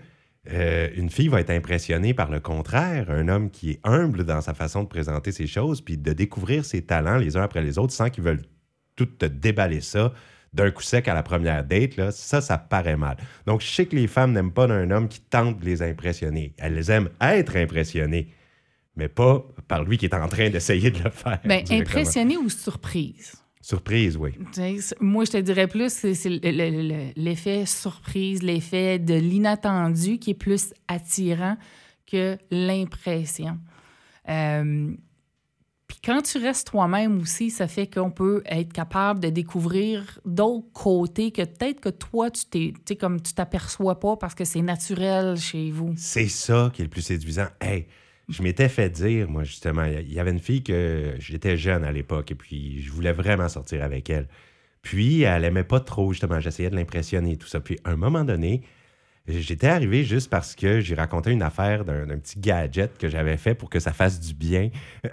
euh, 0.51 0.89
une 0.97 1.11
fille 1.11 1.29
va 1.29 1.41
être 1.41 1.51
impressionnée 1.51 2.15
par 2.15 2.31
le 2.31 2.41
contraire, 2.41 3.11
un 3.11 3.29
homme 3.29 3.51
qui 3.51 3.73
est 3.73 3.81
humble 3.85 4.25
dans 4.25 4.41
sa 4.41 4.55
façon 4.55 4.83
de 4.83 4.89
présenter 4.89 5.33
ses 5.33 5.47
choses, 5.47 5.81
puis 5.81 5.97
de 5.97 6.13
découvrir 6.13 6.65
ses 6.65 6.83
talents 6.83 7.17
les 7.17 7.37
uns 7.37 7.43
après 7.43 7.63
les 7.63 7.79
autres 7.79 7.93
sans 7.93 8.11
qu'ils 8.11 8.25
veulent 8.25 8.43
tout 8.95 9.07
te 9.07 9.27
déballer 9.27 9.81
ça 9.81 10.13
d'un 10.53 10.71
coup 10.71 10.83
sec 10.83 11.07
à 11.07 11.15
la 11.15 11.23
première 11.23 11.65
date, 11.65 11.97
là, 11.97 12.11
ça, 12.11 12.41
ça 12.41 12.57
paraît 12.57 12.97
mal. 12.97 13.17
Donc, 13.47 13.61
je 13.61 13.67
sais 13.67 13.87
que 13.87 13.95
les 13.95 14.07
femmes 14.07 14.33
n'aiment 14.33 14.53
pas 14.53 14.67
d'un 14.67 14.91
homme 14.91 15.09
qui 15.09 15.21
tente 15.21 15.61
de 15.61 15.65
les 15.65 15.83
impressionner. 15.83 16.55
Elles 16.57 16.91
aiment 16.91 17.11
être 17.21 17.57
impressionnées, 17.57 18.33
mais 18.97 19.09
pas 19.09 19.45
par 19.69 19.85
lui 19.85 19.99
qui 19.99 20.07
est 20.07 20.15
en 20.15 20.29
train 20.29 20.49
d'essayer 20.49 20.91
de 20.91 21.03
le 21.03 21.11
faire. 21.11 21.41
Directement. 21.45 21.81
impressionné 21.81 22.37
ou 22.39 22.49
surprise? 22.49 23.35
Surprise, 23.67 24.17
oui. 24.17 24.31
Moi, 25.01 25.25
je 25.25 25.33
te 25.33 25.37
dirais 25.39 25.67
plus, 25.67 25.93
c'est 25.93 26.15
c'est 26.15 26.29
le- 26.29 26.39
le- 26.39 26.89
le- 26.89 27.13
l'effet 27.17 27.67
surprise, 27.67 28.41
l'effet 28.45 29.01
de 29.01 29.15
l'inattendu 29.15 30.21
qui 30.21 30.31
est 30.31 30.35
plus 30.35 30.73
attirant 30.87 31.57
que 32.07 32.39
l'impression. 32.53 33.59
Euh, 34.29 34.93
Puis 35.89 35.99
quand 36.05 36.23
tu 36.23 36.39
restes 36.39 36.69
toi-même 36.69 37.21
aussi, 37.21 37.51
ça 37.51 37.67
fait 37.69 37.89
qu'on 37.93 38.11
peut 38.13 38.43
être 38.47 38.73
capable 38.73 39.19
de 39.21 39.31
découvrir 39.31 40.21
d'autres 40.25 40.71
côtés 40.73 41.31
que 41.33 41.43
peut-être 41.43 41.81
que 41.81 41.89
toi, 41.89 42.31
tu 42.31 42.45
t'es, 42.45 42.97
comme 42.97 43.21
tu 43.21 43.33
t'aperçois 43.35 43.99
pas 43.99 44.17
parce 44.17 44.35
que 44.37 44.45
c'est 44.45 44.63
naturel 44.63 45.37
chez 45.37 45.71
vous. 45.73 45.93
C'est 45.97 46.29
ça 46.29 46.71
qui 46.73 46.83
est 46.83 46.85
le 46.85 46.91
plus 46.91 47.03
séduisant. 47.03 47.47
Hey, 47.61 47.87
je 48.29 48.43
m'étais 48.43 48.69
fait 48.69 48.91
dire, 48.91 49.29
moi, 49.29 49.45
justement, 49.45 49.85
il 49.85 50.13
y 50.13 50.19
avait 50.19 50.33
une 50.33 50.41
fille 50.41 50.63
que 50.63 51.15
j'étais 51.19 51.57
jeune 51.57 51.85
à 51.85 51.93
l'époque 51.93 52.33
et 52.33 52.35
puis 52.35 52.83
je 52.83 52.91
voulais 52.91 53.13
vraiment 53.13 53.49
sortir 53.49 53.85
avec 53.85 54.11
elle. 54.11 54.27
Puis 54.83 55.23
elle 55.23 55.45
aimait 55.45 55.65
pas 55.65 55.81
trop, 55.81 56.13
justement, 56.13 56.41
j'essayais 56.41 56.71
de 56.71 56.77
l'impressionner 56.77 57.33
et 57.33 57.37
tout 57.37 57.47
ça. 57.47 57.61
Puis 57.61 57.79
à 57.85 57.91
un 57.91 57.97
moment 57.97 58.25
donné, 58.25 58.63
j'étais 59.29 59.69
arrivé 59.69 60.05
juste 60.05 60.29
parce 60.31 60.55
que 60.55 60.81
j'ai 60.81 60.95
raconté 60.95 61.31
une 61.31 61.43
affaire 61.43 61.85
d'un 61.85 62.19
petit 62.19 62.39
gadget 62.39 62.97
que 62.99 63.09
j'avais 63.09 63.37
fait 63.37 63.55
pour 63.55 63.71
que 63.71 63.81
ça 63.81 63.93
fasse 63.93 64.21
du 64.21 64.35
bien. 64.35 64.71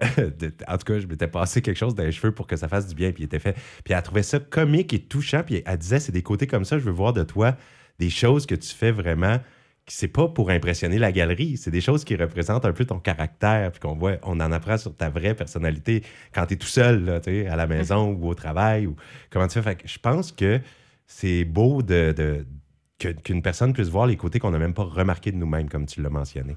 En 0.67 0.77
tout 0.77 0.85
cas, 0.85 0.99
je 0.99 1.07
m'étais 1.07 1.27
passé 1.27 1.61
quelque 1.61 1.77
chose 1.77 1.95
dans 1.95 2.03
les 2.03 2.11
cheveux 2.11 2.33
pour 2.33 2.47
que 2.47 2.55
ça 2.55 2.67
fasse 2.67 2.87
du 2.87 2.95
bien, 2.95 3.11
puis 3.11 3.23
il 3.23 3.25
était 3.25 3.39
fait. 3.39 3.55
Puis 3.83 3.93
elle 3.93 4.01
trouvait 4.01 4.23
ça 4.23 4.39
comique 4.39 4.93
et 4.93 4.99
touchant, 4.99 5.43
puis 5.43 5.61
elle 5.65 5.77
disait, 5.77 5.99
c'est 5.99 6.11
des 6.11 6.23
côtés 6.23 6.47
comme 6.47 6.65
ça, 6.65 6.77
je 6.79 6.83
veux 6.83 6.91
voir 6.91 7.13
de 7.13 7.23
toi 7.23 7.55
des 7.99 8.09
choses 8.09 8.45
que 8.45 8.55
tu 8.55 8.73
fais 8.73 8.91
vraiment 8.91 9.39
c'est 9.87 10.07
pas 10.07 10.27
pour 10.29 10.49
impressionner 10.49 10.97
la 10.97 11.11
galerie, 11.11 11.57
c'est 11.57 11.71
des 11.71 11.81
choses 11.81 12.05
qui 12.05 12.15
représentent 12.15 12.65
un 12.65 12.71
peu 12.71 12.85
ton 12.85 12.99
caractère, 12.99 13.71
puis 13.71 13.81
qu'on 13.81 13.95
voit, 13.95 14.13
on 14.23 14.39
en 14.39 14.51
apprend 14.51 14.77
sur 14.77 14.95
ta 14.95 15.09
vraie 15.09 15.35
personnalité 15.35 16.03
quand 16.33 16.45
tu 16.45 16.53
es 16.53 16.57
tout 16.57 16.67
seul, 16.67 17.03
là, 17.03 17.19
à 17.51 17.55
la 17.55 17.67
maison 17.67 18.13
ou 18.13 18.29
au 18.29 18.35
travail, 18.35 18.87
ou 18.87 18.95
comment 19.29 19.47
tu 19.47 19.61
fais. 19.61 19.77
Je 19.83 19.97
pense 19.99 20.31
que 20.31 20.61
c'est 21.05 21.43
beau 21.43 21.81
de, 21.81 22.45
qu'une 22.97 23.41
personne 23.41 23.73
puisse 23.73 23.89
voir 23.89 24.07
les 24.07 24.15
côtés 24.15 24.39
qu'on 24.39 24.51
n'a 24.51 24.59
même 24.59 24.73
pas 24.73 24.83
remarqués 24.83 25.31
de 25.31 25.37
nous-mêmes, 25.37 25.69
comme 25.69 25.85
tu 25.85 26.01
l'as 26.01 26.09
mentionné. 26.09 26.55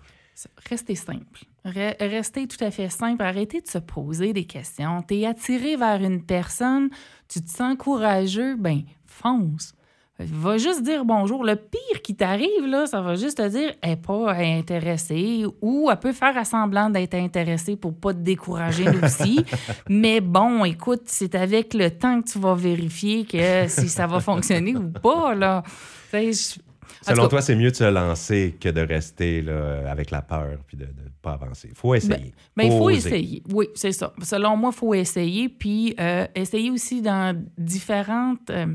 Restez 0.68 0.94
simple. 0.94 1.44
Re- 1.64 1.96
restez 1.98 2.46
tout 2.46 2.62
à 2.62 2.70
fait 2.70 2.90
simple. 2.90 3.22
Arrêtez 3.22 3.62
de 3.62 3.66
se 3.66 3.78
poser 3.78 4.32
des 4.34 4.44
questions. 4.44 5.02
Tu 5.02 5.16
es 5.16 5.26
attiré 5.26 5.76
vers 5.76 6.02
une 6.02 6.22
personne, 6.22 6.90
tu 7.26 7.40
te 7.42 7.50
sens 7.50 7.76
courageux, 7.76 8.56
ben 8.56 8.82
fonce. 9.06 9.74
Va 10.18 10.56
juste 10.56 10.82
dire 10.82 11.04
bonjour. 11.04 11.44
Le 11.44 11.56
pire 11.56 12.00
qui 12.02 12.14
t'arrive, 12.14 12.64
là, 12.66 12.86
ça 12.86 13.02
va 13.02 13.16
juste 13.16 13.36
te 13.36 13.46
dire 13.48 13.74
elle 13.82 13.90
n'est 13.90 13.96
pas 13.96 14.32
intéressée 14.32 15.44
ou 15.60 15.90
elle 15.90 15.98
peut 15.98 16.14
faire 16.14 16.44
semblant 16.46 16.88
d'être 16.88 17.14
intéressée 17.14 17.76
pour 17.76 17.94
pas 17.94 18.14
te 18.14 18.20
décourager 18.20 18.86
aussi. 19.02 19.40
Mais 19.90 20.20
bon, 20.22 20.64
écoute, 20.64 21.02
c'est 21.04 21.34
avec 21.34 21.74
le 21.74 21.90
temps 21.90 22.22
que 22.22 22.30
tu 22.30 22.38
vas 22.38 22.54
vérifier 22.54 23.26
que 23.26 23.68
si 23.68 23.88
ça 23.90 24.06
va 24.06 24.20
fonctionner 24.20 24.74
ou 24.74 24.88
pas, 24.90 25.34
là. 25.34 25.62
Je- 26.14 26.56
Selon 27.02 27.24
cas, 27.24 27.28
toi, 27.28 27.42
c'est 27.42 27.54
mieux 27.54 27.70
de 27.70 27.76
se 27.76 27.84
lancer 27.84 28.56
que 28.58 28.70
de 28.70 28.80
rester 28.80 29.42
là, 29.42 29.82
avec 29.90 30.10
la 30.10 30.22
peur 30.22 30.56
puis 30.66 30.78
de 30.78 30.84
ne 30.86 31.10
pas 31.20 31.32
avancer. 31.32 31.68
Il 31.70 31.76
faut 31.76 31.94
essayer. 31.94 32.32
Ben, 32.56 32.64
il 32.64 32.70
faut 32.72 32.84
oser. 32.90 32.96
essayer. 32.96 33.42
Oui, 33.52 33.68
c'est 33.74 33.92
ça. 33.92 34.12
Selon 34.22 34.56
moi, 34.56 34.70
il 34.74 34.78
faut 34.78 34.94
essayer. 34.94 35.48
Puis 35.50 35.94
euh, 36.00 36.26
essayer 36.34 36.70
aussi 36.70 37.02
dans 37.02 37.38
différentes. 37.58 38.48
euh, 38.50 38.66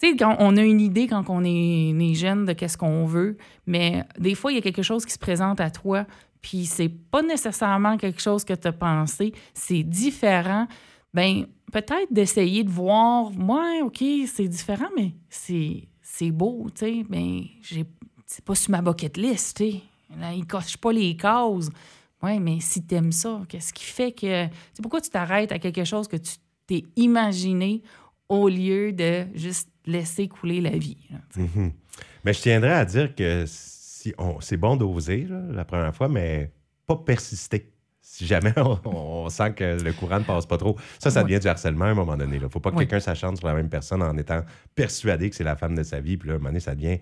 tu 0.00 0.10
sais, 0.10 0.16
quand 0.16 0.36
on 0.40 0.56
a 0.56 0.62
une 0.62 0.80
idée 0.80 1.06
quand 1.06 1.24
on 1.28 1.44
est, 1.44 2.14
jeune 2.14 2.44
de 2.44 2.52
qu'est-ce 2.52 2.76
qu'on 2.76 3.06
veut, 3.06 3.36
mais 3.66 4.04
des 4.18 4.34
fois, 4.34 4.52
il 4.52 4.56
y 4.56 4.58
a 4.58 4.60
quelque 4.60 4.82
chose 4.82 5.04
qui 5.04 5.12
se 5.12 5.18
présente 5.18 5.60
à 5.60 5.70
toi, 5.70 6.06
puis 6.40 6.66
c'est 6.66 6.88
pas 6.88 7.22
nécessairement 7.22 7.96
quelque 7.96 8.20
chose 8.20 8.44
que 8.44 8.54
tu 8.54 8.68
as 8.68 8.72
pensé, 8.72 9.32
c'est 9.54 9.82
différent. 9.82 10.66
Ben 11.12 11.46
peut-être 11.72 12.12
d'essayer 12.12 12.64
de 12.64 12.70
voir, 12.70 13.30
ouais, 13.30 13.82
OK, 13.82 14.04
c'est 14.26 14.48
différent, 14.48 14.88
mais 14.96 15.12
c'est 15.28 15.88
c'est 16.02 16.30
beau, 16.30 16.66
tu 16.74 16.84
sais, 16.84 17.04
mais 17.08 17.44
j'ai 17.62 17.84
c'est 18.26 18.44
pas 18.44 18.54
sur 18.54 18.70
ma 18.70 18.82
bucket 18.82 19.16
list, 19.16 19.56
tu 19.56 19.64
sais. 19.64 19.80
Là, 20.18 20.32
il 20.32 20.46
coche 20.46 20.76
pas 20.76 20.92
les 20.92 21.16
cases. 21.16 21.70
Oui, 22.22 22.38
mais 22.40 22.58
si 22.60 22.84
t'aimes 22.84 23.12
ça, 23.12 23.42
qu'est-ce 23.48 23.72
qui 23.72 23.84
fait 23.84 24.12
que. 24.12 24.46
C'est 24.72 24.82
pourquoi 24.82 25.00
tu 25.00 25.10
t'arrêtes 25.10 25.52
à 25.52 25.58
quelque 25.58 25.84
chose 25.84 26.08
que 26.08 26.16
tu 26.16 26.34
t'es 26.66 26.84
imaginé 26.96 27.82
au 28.28 28.48
lieu 28.48 28.92
de 28.92 29.26
juste 29.34 29.68
laisser 29.86 30.28
couler 30.28 30.60
la 30.60 30.70
vie. 30.70 30.96
là. 31.10 31.18
Mhm. 31.36 31.72
Mais 32.24 32.32
je 32.32 32.40
tiendrais 32.40 32.72
à 32.72 32.84
dire 32.84 33.14
que 33.14 33.44
si 33.46 34.14
on, 34.18 34.40
c'est 34.40 34.56
bon 34.56 34.76
d'oser 34.76 35.26
la 35.50 35.64
première 35.64 35.94
fois, 35.94 36.08
mais 36.08 36.50
pas 36.86 36.96
persister. 36.96 37.70
Si 38.00 38.26
jamais 38.26 38.52
on, 38.56 38.78
on 38.84 39.28
sent 39.28 39.52
que 39.54 39.82
le 39.82 39.92
courant 39.92 40.18
ne 40.20 40.24
passe 40.24 40.46
pas 40.46 40.56
trop, 40.58 40.76
ça, 40.98 41.10
ça 41.10 41.20
Ouais. 41.20 41.24
devient 41.28 41.40
du 41.40 41.48
harcèlement 41.48 41.86
à 41.86 41.88
un 41.88 41.94
moment 41.94 42.16
donné. 42.16 42.36
Il 42.36 42.42
ne 42.42 42.48
faut 42.48 42.60
pas 42.60 42.70
que 42.70 42.76
Oui. 42.76 42.84
quelqu'un 42.86 43.00
s'acharne 43.00 43.36
sur 43.36 43.46
la 43.46 43.54
même 43.54 43.68
personne 43.68 44.02
en 44.02 44.16
étant 44.16 44.42
persuadé 44.74 45.28
que 45.30 45.36
c'est 45.36 45.44
la 45.44 45.56
femme 45.56 45.74
de 45.74 45.82
sa 45.82 46.00
vie. 46.00 46.16
Puis 46.16 46.28
là, 46.28 46.34
à 46.34 46.36
un 46.36 46.38
moment 46.38 46.50
donné, 46.50 46.60
ça 46.60 46.74
devient 46.74 46.98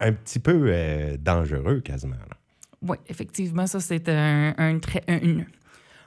un 0.00 0.12
petit 0.12 0.38
peu 0.38 0.64
euh, 0.68 1.16
dangereux 1.18 1.80
quasiment. 1.80 2.16
là. 2.16 2.36
Oui, 2.82 2.96
effectivement, 3.08 3.66
ça, 3.66 3.78
c'est 3.80 4.08
un, 4.08 4.54
un 4.56 4.78
trait, 4.78 5.02
un, 5.08 5.18
une- 5.18 5.46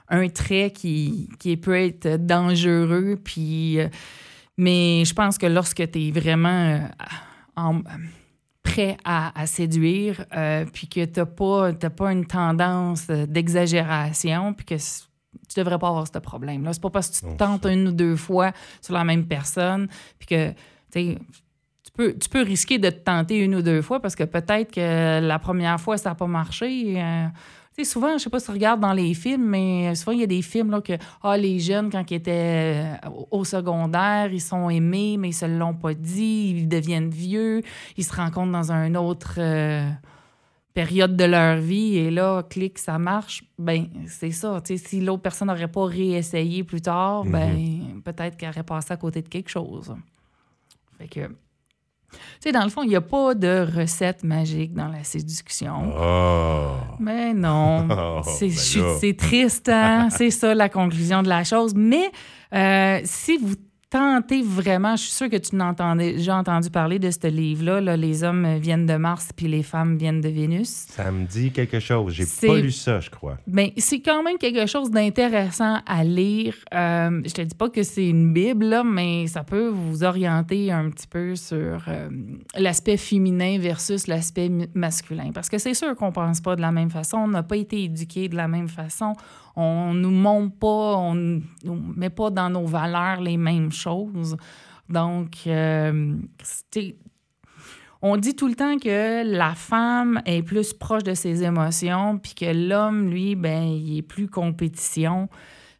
un 0.08 0.28
trait 0.28 0.70
qui, 0.72 1.28
qui 1.38 1.56
peut 1.56 1.76
être 1.76 2.16
dangereux. 2.16 3.18
Puis, 3.22 3.78
euh, 3.80 3.88
mais 4.56 5.04
je 5.04 5.14
pense 5.14 5.38
que 5.38 5.46
lorsque 5.46 5.90
tu 5.90 6.08
es 6.08 6.10
vraiment 6.10 6.48
euh, 6.48 6.78
en- 7.56 7.82
prêt 8.62 8.96
à, 9.04 9.38
à 9.38 9.46
séduire, 9.46 10.24
euh, 10.36 10.64
puis 10.72 10.88
que 10.88 11.04
tu 11.04 11.20
n'as 11.20 11.26
pas, 11.26 11.72
pas 11.72 12.12
une 12.12 12.26
tendance 12.26 13.06
d'exagération, 13.08 14.54
puis 14.54 14.64
que 14.66 14.74
tu 14.76 15.58
devrais 15.60 15.78
pas 15.78 15.88
avoir 15.88 16.06
ce 16.06 16.18
problème-là. 16.18 16.72
C'est 16.72 16.82
pas 16.82 16.90
parce 16.90 17.08
que 17.08 17.14
tu 17.26 17.32
te 17.32 17.36
tentes 17.38 17.66
une 17.66 17.88
ou 17.88 17.92
deux 17.92 18.16
fois 18.16 18.52
sur 18.80 18.94
la 18.94 19.04
même 19.04 19.26
personne, 19.26 19.88
puis 20.18 20.26
que, 20.28 20.50
tu 20.50 20.56
sais, 20.92 21.18
tu 21.84 21.90
peux, 21.92 22.16
tu 22.18 22.28
peux 22.28 22.42
risquer 22.42 22.78
de 22.78 22.88
te 22.90 22.98
tenter 23.00 23.38
une 23.38 23.54
ou 23.54 23.62
deux 23.62 23.82
fois 23.82 24.00
parce 24.00 24.16
que 24.16 24.24
peut-être 24.24 24.72
que 24.72 25.20
la 25.20 25.38
première 25.38 25.78
fois, 25.80 25.98
ça 25.98 26.10
n'a 26.10 26.14
pas 26.14 26.26
marché. 26.26 27.00
Euh, 27.02 27.26
sais, 27.76 27.84
souvent, 27.84 28.16
je 28.18 28.22
sais 28.24 28.30
pas 28.30 28.38
si 28.40 28.46
tu 28.46 28.52
regardes 28.52 28.80
dans 28.80 28.92
les 28.92 29.14
films, 29.14 29.44
mais 29.44 29.94
souvent, 29.94 30.12
il 30.12 30.20
y 30.20 30.24
a 30.24 30.26
des 30.26 30.42
films 30.42 30.70
là, 30.70 30.80
que 30.80 30.92
ah, 31.22 31.36
les 31.36 31.58
jeunes, 31.58 31.90
quand 31.90 32.08
ils 32.10 32.14
étaient 32.14 32.96
euh, 33.04 33.08
au- 33.30 33.44
secondaire, 33.44 34.32
ils 34.32 34.40
sont 34.40 34.70
aimés, 34.70 35.16
mais 35.18 35.30
ils 35.30 35.34
se 35.34 35.46
l'ont 35.46 35.74
pas 35.74 35.94
dit, 35.94 36.54
ils 36.56 36.68
deviennent 36.68 37.10
vieux, 37.10 37.62
ils 37.96 38.04
se 38.04 38.14
rencontrent 38.14 38.52
dans 38.52 38.70
une 38.72 38.96
autre 38.96 39.34
euh, 39.38 39.88
période 40.72 41.16
de 41.16 41.24
leur 41.24 41.58
vie, 41.58 41.96
et 41.98 42.10
là, 42.10 42.42
clic, 42.42 42.78
ça 42.78 42.98
marche. 42.98 43.44
Ben, 43.58 43.86
c'est 44.08 44.30
ça. 44.32 44.60
Tu 44.64 44.76
sais, 44.76 44.88
si 44.88 45.00
l'autre 45.00 45.22
personne 45.22 45.48
n'aurait 45.48 45.68
pas 45.68 45.84
réessayé 45.86 46.64
plus 46.64 46.80
tard, 46.80 47.24
ben, 47.24 48.00
peut-être 48.04 48.36
qu'elle 48.36 48.50
aurait 48.50 48.62
passé 48.62 48.92
à 48.92 48.96
côté 48.96 49.22
de 49.22 49.28
quelque 49.28 49.50
chose. 49.50 49.94
Fait 50.98 51.08
que. 51.08 51.20
Tu 52.14 52.48
sais, 52.48 52.52
dans 52.52 52.64
le 52.64 52.70
fond, 52.70 52.82
il 52.82 52.88
n'y 52.88 52.96
a 52.96 53.00
pas 53.00 53.34
de 53.34 53.66
recette 53.76 54.24
magique 54.24 54.74
dans 54.74 54.88
la 54.88 55.04
séduction. 55.04 55.92
Oh! 55.98 56.76
Mais 56.98 57.34
non, 57.34 57.86
Oh, 57.90 58.20
c'est 58.24 58.48
ben 58.48 58.96
c'est 59.00 59.16
triste, 59.16 59.68
hein? 59.68 60.08
c'est 60.16 60.30
ça 60.30 60.54
la 60.54 60.68
conclusion 60.68 61.22
de 61.22 61.28
la 61.28 61.44
chose. 61.44 61.74
Mais 61.74 62.10
euh, 62.54 63.00
si 63.04 63.36
vous 63.38 63.54
tentez 63.94 64.42
vraiment, 64.42 64.96
je 64.96 65.02
suis 65.02 65.12
sûre 65.12 65.30
que 65.30 65.36
tu 65.36 65.54
n'as 65.54 65.94
déjà 65.94 66.36
entendu 66.36 66.68
parler 66.68 66.98
de 66.98 67.12
ce 67.12 67.28
livre-là, 67.28 67.80
là, 67.80 67.96
Les 67.96 68.24
hommes 68.24 68.56
viennent 68.56 68.86
de 68.86 68.96
Mars 68.96 69.30
puis 69.34 69.46
les 69.46 69.62
femmes 69.62 69.96
viennent 69.96 70.20
de 70.20 70.28
Vénus. 70.28 70.86
Ça 70.88 71.12
me 71.12 71.24
dit 71.24 71.52
quelque 71.52 71.78
chose. 71.78 72.12
J'ai 72.12 72.26
pas 72.48 72.56
lu 72.56 72.72
ça, 72.72 72.98
je 72.98 73.08
crois. 73.08 73.38
Ben, 73.46 73.70
c'est 73.76 74.00
quand 74.00 74.24
même 74.24 74.36
quelque 74.38 74.66
chose 74.66 74.90
d'intéressant 74.90 75.78
à 75.86 76.02
lire. 76.02 76.56
Euh, 76.74 77.22
je 77.24 77.32
te 77.32 77.42
dis 77.42 77.54
pas 77.54 77.70
que 77.70 77.84
c'est 77.84 78.08
une 78.08 78.32
Bible, 78.32 78.64
là, 78.64 78.82
mais 78.82 79.28
ça 79.28 79.44
peut 79.44 79.68
vous 79.68 80.02
orienter 80.02 80.72
un 80.72 80.90
petit 80.90 81.06
peu 81.06 81.36
sur 81.36 81.84
euh, 81.86 82.08
l'aspect 82.56 82.96
féminin 82.96 83.58
versus 83.60 84.08
l'aspect 84.08 84.50
masculin. 84.74 85.30
Parce 85.32 85.48
que 85.48 85.58
c'est 85.58 85.74
sûr 85.74 85.94
qu'on 85.94 86.10
pense 86.10 86.40
pas 86.40 86.56
de 86.56 86.62
la 86.62 86.72
même 86.72 86.90
façon, 86.90 87.18
on 87.18 87.28
n'a 87.28 87.44
pas 87.44 87.56
été 87.56 87.84
éduqué 87.84 88.28
de 88.28 88.34
la 88.34 88.48
même 88.48 88.68
façon, 88.68 89.14
on 89.56 89.94
nous 89.94 90.10
montre 90.10 90.56
pas, 90.56 90.96
on 90.96 91.14
nous 91.14 91.42
met 91.96 92.10
pas 92.10 92.30
dans 92.30 92.50
nos 92.50 92.66
valeurs 92.66 93.20
les 93.20 93.36
mêmes 93.36 93.70
choses. 93.70 93.83
Donc, 94.88 95.46
euh, 95.46 96.16
on 98.02 98.16
dit 98.16 98.36
tout 98.36 98.48
le 98.48 98.54
temps 98.54 98.78
que 98.78 99.24
la 99.24 99.54
femme 99.54 100.20
est 100.26 100.42
plus 100.42 100.72
proche 100.74 101.04
de 101.04 101.14
ses 101.14 101.42
émotions, 101.42 102.18
puis 102.18 102.34
que 102.34 102.52
l'homme, 102.68 103.08
lui, 103.08 103.34
ben, 103.34 103.62
il 103.64 103.98
est 103.98 104.02
plus 104.02 104.28
compétition. 104.28 105.28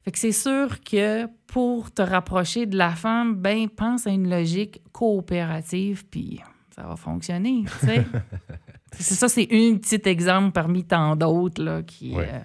Fait 0.02 0.10
que 0.10 0.18
c'est 0.18 0.32
sûr 0.32 0.80
que 0.80 1.26
pour 1.46 1.92
te 1.92 2.02
rapprocher 2.02 2.66
de 2.66 2.76
la 2.76 2.90
femme, 2.90 3.34
ben, 3.34 3.68
pense 3.68 4.06
à 4.06 4.10
une 4.10 4.28
logique 4.28 4.80
coopérative, 4.92 6.06
puis 6.06 6.40
ça 6.74 6.82
va 6.82 6.96
fonctionner, 6.96 7.64
tu 7.80 7.86
sais. 7.86 8.06
c'est 8.92 9.14
ça, 9.14 9.28
c'est 9.28 9.48
un 9.50 9.76
petit 9.76 10.00
exemple 10.08 10.52
parmi 10.52 10.84
tant 10.84 11.16
d'autres, 11.16 11.62
là, 11.62 11.82
qui... 11.82 12.14
Ouais. 12.14 12.28
euh, 12.32 12.38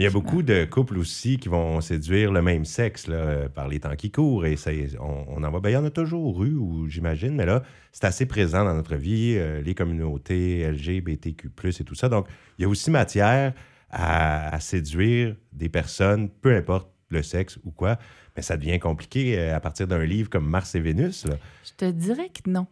Il 0.00 0.04
y 0.04 0.06
a 0.06 0.10
beaucoup 0.10 0.42
de 0.42 0.64
couples 0.64 0.96
aussi 0.96 1.36
qui 1.36 1.50
vont 1.50 1.82
séduire 1.82 2.32
le 2.32 2.40
même 2.40 2.64
sexe 2.64 3.06
là, 3.06 3.50
par 3.50 3.68
les 3.68 3.80
temps 3.80 3.94
qui 3.96 4.10
courent. 4.10 4.46
Et 4.46 4.56
ça, 4.56 4.70
on, 4.98 5.26
on 5.28 5.44
en 5.44 5.50
voit. 5.50 5.60
Ben, 5.60 5.68
il 5.68 5.74
y 5.74 5.76
en 5.76 5.84
a 5.84 5.90
toujours 5.90 6.42
eu, 6.42 6.58
j'imagine, 6.88 7.34
mais 7.34 7.44
là, 7.44 7.62
c'est 7.92 8.06
assez 8.06 8.24
présent 8.24 8.64
dans 8.64 8.72
notre 8.72 8.96
vie, 8.96 9.34
euh, 9.36 9.60
les 9.60 9.74
communautés 9.74 10.66
LGBTQ, 10.72 11.50
et 11.78 11.84
tout 11.84 11.94
ça. 11.94 12.08
Donc, 12.08 12.28
il 12.56 12.62
y 12.62 12.64
a 12.64 12.68
aussi 12.70 12.90
matière 12.90 13.52
à, 13.90 14.54
à 14.54 14.60
séduire 14.60 15.36
des 15.52 15.68
personnes, 15.68 16.30
peu 16.30 16.56
importe 16.56 16.88
le 17.10 17.22
sexe 17.22 17.58
ou 17.64 17.70
quoi. 17.70 17.98
Mais 18.36 18.42
ça 18.42 18.56
devient 18.56 18.78
compliqué 18.78 19.38
euh, 19.38 19.54
à 19.54 19.60
partir 19.60 19.86
d'un 19.86 20.06
livre 20.06 20.30
comme 20.30 20.48
Mars 20.48 20.74
et 20.74 20.80
Vénus. 20.80 21.26
là. 21.26 21.34
je 21.62 21.72
te 21.76 21.90
dirais 21.90 22.30
que 22.30 22.48
non. 22.48 22.66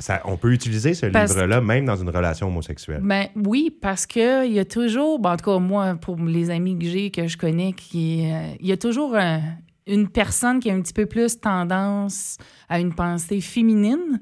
Ça, 0.00 0.22
on 0.26 0.36
peut 0.36 0.52
utiliser 0.52 0.94
ce 0.94 1.06
livre-là 1.06 1.60
même 1.60 1.84
dans 1.84 1.96
une 1.96 2.08
relation 2.10 2.46
homosexuelle. 2.48 3.00
Ben 3.02 3.26
oui, 3.34 3.76
parce 3.82 4.06
que 4.06 4.46
il 4.46 4.52
y 4.52 4.58
a 4.60 4.64
toujours, 4.64 5.18
ben, 5.18 5.32
en 5.32 5.36
tout 5.36 5.44
cas 5.50 5.58
moi, 5.58 5.96
pour 5.96 6.16
les 6.16 6.50
amis 6.50 6.78
que 6.78 6.84
j'ai, 6.84 7.10
que 7.10 7.26
je 7.26 7.36
connais, 7.36 7.72
qui, 7.72 8.30
euh, 8.30 8.54
il 8.60 8.66
y 8.66 8.72
a 8.72 8.76
toujours 8.76 9.16
un- 9.16 9.42
une 9.88 10.08
personne 10.08 10.60
qui 10.60 10.70
a 10.70 10.74
un 10.74 10.80
petit 10.82 10.92
peu 10.92 11.06
plus 11.06 11.40
tendance 11.40 12.36
à 12.68 12.78
une 12.78 12.94
pensée 12.94 13.40
féminine 13.40 14.20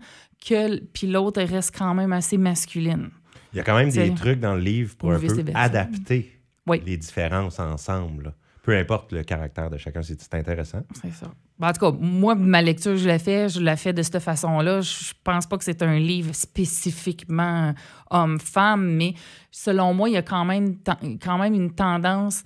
que 0.49 0.81
puis 0.93 1.09
l'autre 1.09 1.43
reste 1.43 1.77
quand 1.77 1.93
même 1.93 2.13
assez 2.13 2.39
masculine. 2.39 3.11
Il 3.53 3.57
y 3.57 3.61
a 3.61 3.63
quand 3.65 3.77
même 3.77 3.91
des 3.91 4.15
trucs 4.15 4.41
dans 4.41 4.55
le 4.55 4.61
livre 4.61 4.95
pour 4.97 5.09
Ou 5.09 5.13
un 5.13 5.19
peu 5.19 5.27
adapter 5.55 6.31
Oui. 6.67 6.81
les 6.87 6.97
différences 6.97 7.59
ensemble. 7.59 8.33
Peu 8.67 8.77
importe 8.77 9.13
le 9.13 9.23
caractère 9.23 9.71
de 9.71 9.79
chacun, 9.79 10.03
c'est 10.03 10.35
intéressant. 10.35 10.81
C'est 11.01 11.13
ça. 11.13 11.29
Ben, 11.57 11.69
en 11.69 11.73
tout 11.73 11.79
cas, 11.79 11.97
moi, 12.01 12.35
ma 12.35 12.61
lecture, 12.61 12.97
je 12.97 13.07
l'ai 13.07 13.21
fait, 13.21 13.49
je 13.49 13.61
l'ai 13.61 13.77
fait 13.77 13.93
de 13.93 14.03
cette 14.03 14.19
façon-là. 14.19 14.81
Je 14.81 15.13
pense 15.23 15.47
pas 15.47 15.57
que 15.57 15.63
c'est 15.63 15.83
un 15.83 16.01
livre 16.01 16.35
spécifiquement 16.35 17.73
homme-femme, 18.11 18.97
mais 18.97 19.15
selon 19.53 19.95
moi, 19.95 20.09
il 20.09 20.15
y 20.15 20.17
a 20.17 20.23
quand 20.23 20.45
même, 20.45 20.79
quand 21.23 21.39
même 21.39 21.55
une 21.55 21.77
tendance. 21.77 22.43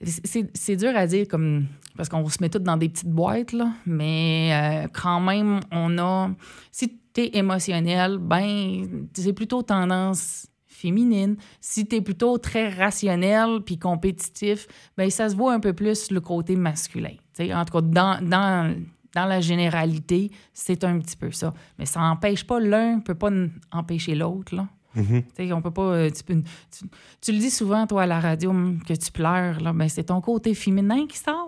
C'est 0.00 0.48
c'est 0.54 0.76
dur 0.76 0.92
à 0.94 1.08
dire 1.08 1.26
comme. 1.26 1.66
Parce 1.96 2.08
qu'on 2.08 2.28
se 2.28 2.38
met 2.40 2.50
tous 2.50 2.60
dans 2.60 2.76
des 2.76 2.88
petites 2.88 3.10
boîtes, 3.10 3.52
là, 3.52 3.72
mais 3.84 4.50
euh, 4.52 4.88
quand 4.92 5.18
même, 5.18 5.58
on 5.72 5.98
a. 5.98 6.30
Si 6.70 7.00
tu 7.12 7.22
es 7.22 7.36
émotionnel, 7.36 8.18
ben, 8.18 9.08
c'est 9.12 9.32
plutôt 9.32 9.62
tendance 9.62 10.46
féminine. 10.78 11.36
Si 11.60 11.86
tu 11.86 11.96
es 11.96 12.00
plutôt 12.00 12.38
très 12.38 12.68
rationnel 12.68 13.60
puis 13.64 13.78
compétitif, 13.78 14.66
ben 14.96 15.10
ça 15.10 15.28
se 15.28 15.36
voit 15.36 15.52
un 15.52 15.60
peu 15.60 15.72
plus 15.72 16.10
le 16.10 16.20
côté 16.20 16.56
masculin. 16.56 17.14
T'sais, 17.32 17.52
en 17.52 17.64
tout 17.64 17.72
cas, 17.74 17.80
dans, 17.82 18.24
dans, 18.24 18.74
dans 19.14 19.26
la 19.26 19.40
généralité, 19.40 20.30
c'est 20.52 20.84
un 20.84 20.98
petit 21.00 21.16
peu 21.16 21.30
ça. 21.30 21.52
Mais 21.78 21.86
ça 21.86 22.00
n'empêche 22.00 22.44
pas 22.46 22.60
l'un, 22.60 23.00
peut 23.00 23.14
pas 23.14 23.30
empêcher 23.72 24.14
l'autre. 24.14 24.54
là. 24.54 24.68
Tu 24.94 25.24
sais, 25.36 25.52
on 25.52 25.60
peut 25.62 25.70
pas. 25.70 25.82
euh, 25.82 26.10
tu- 26.10 26.84
tu 27.20 27.32
le 27.32 27.38
dis 27.38 27.50
souvent, 27.50 27.86
toi, 27.86 28.02
à 28.02 28.06
la 28.06 28.18
radio, 28.20 28.50
hum, 28.50 28.80
que 28.82 28.94
tu 28.94 29.12
pleures, 29.12 29.60
là. 29.60 29.72
Ben, 29.72 29.88
c'est 29.88 30.04
ton 30.04 30.20
côté 30.20 30.54
féminin 30.54 31.06
qui 31.06 31.18
sort. 31.18 31.47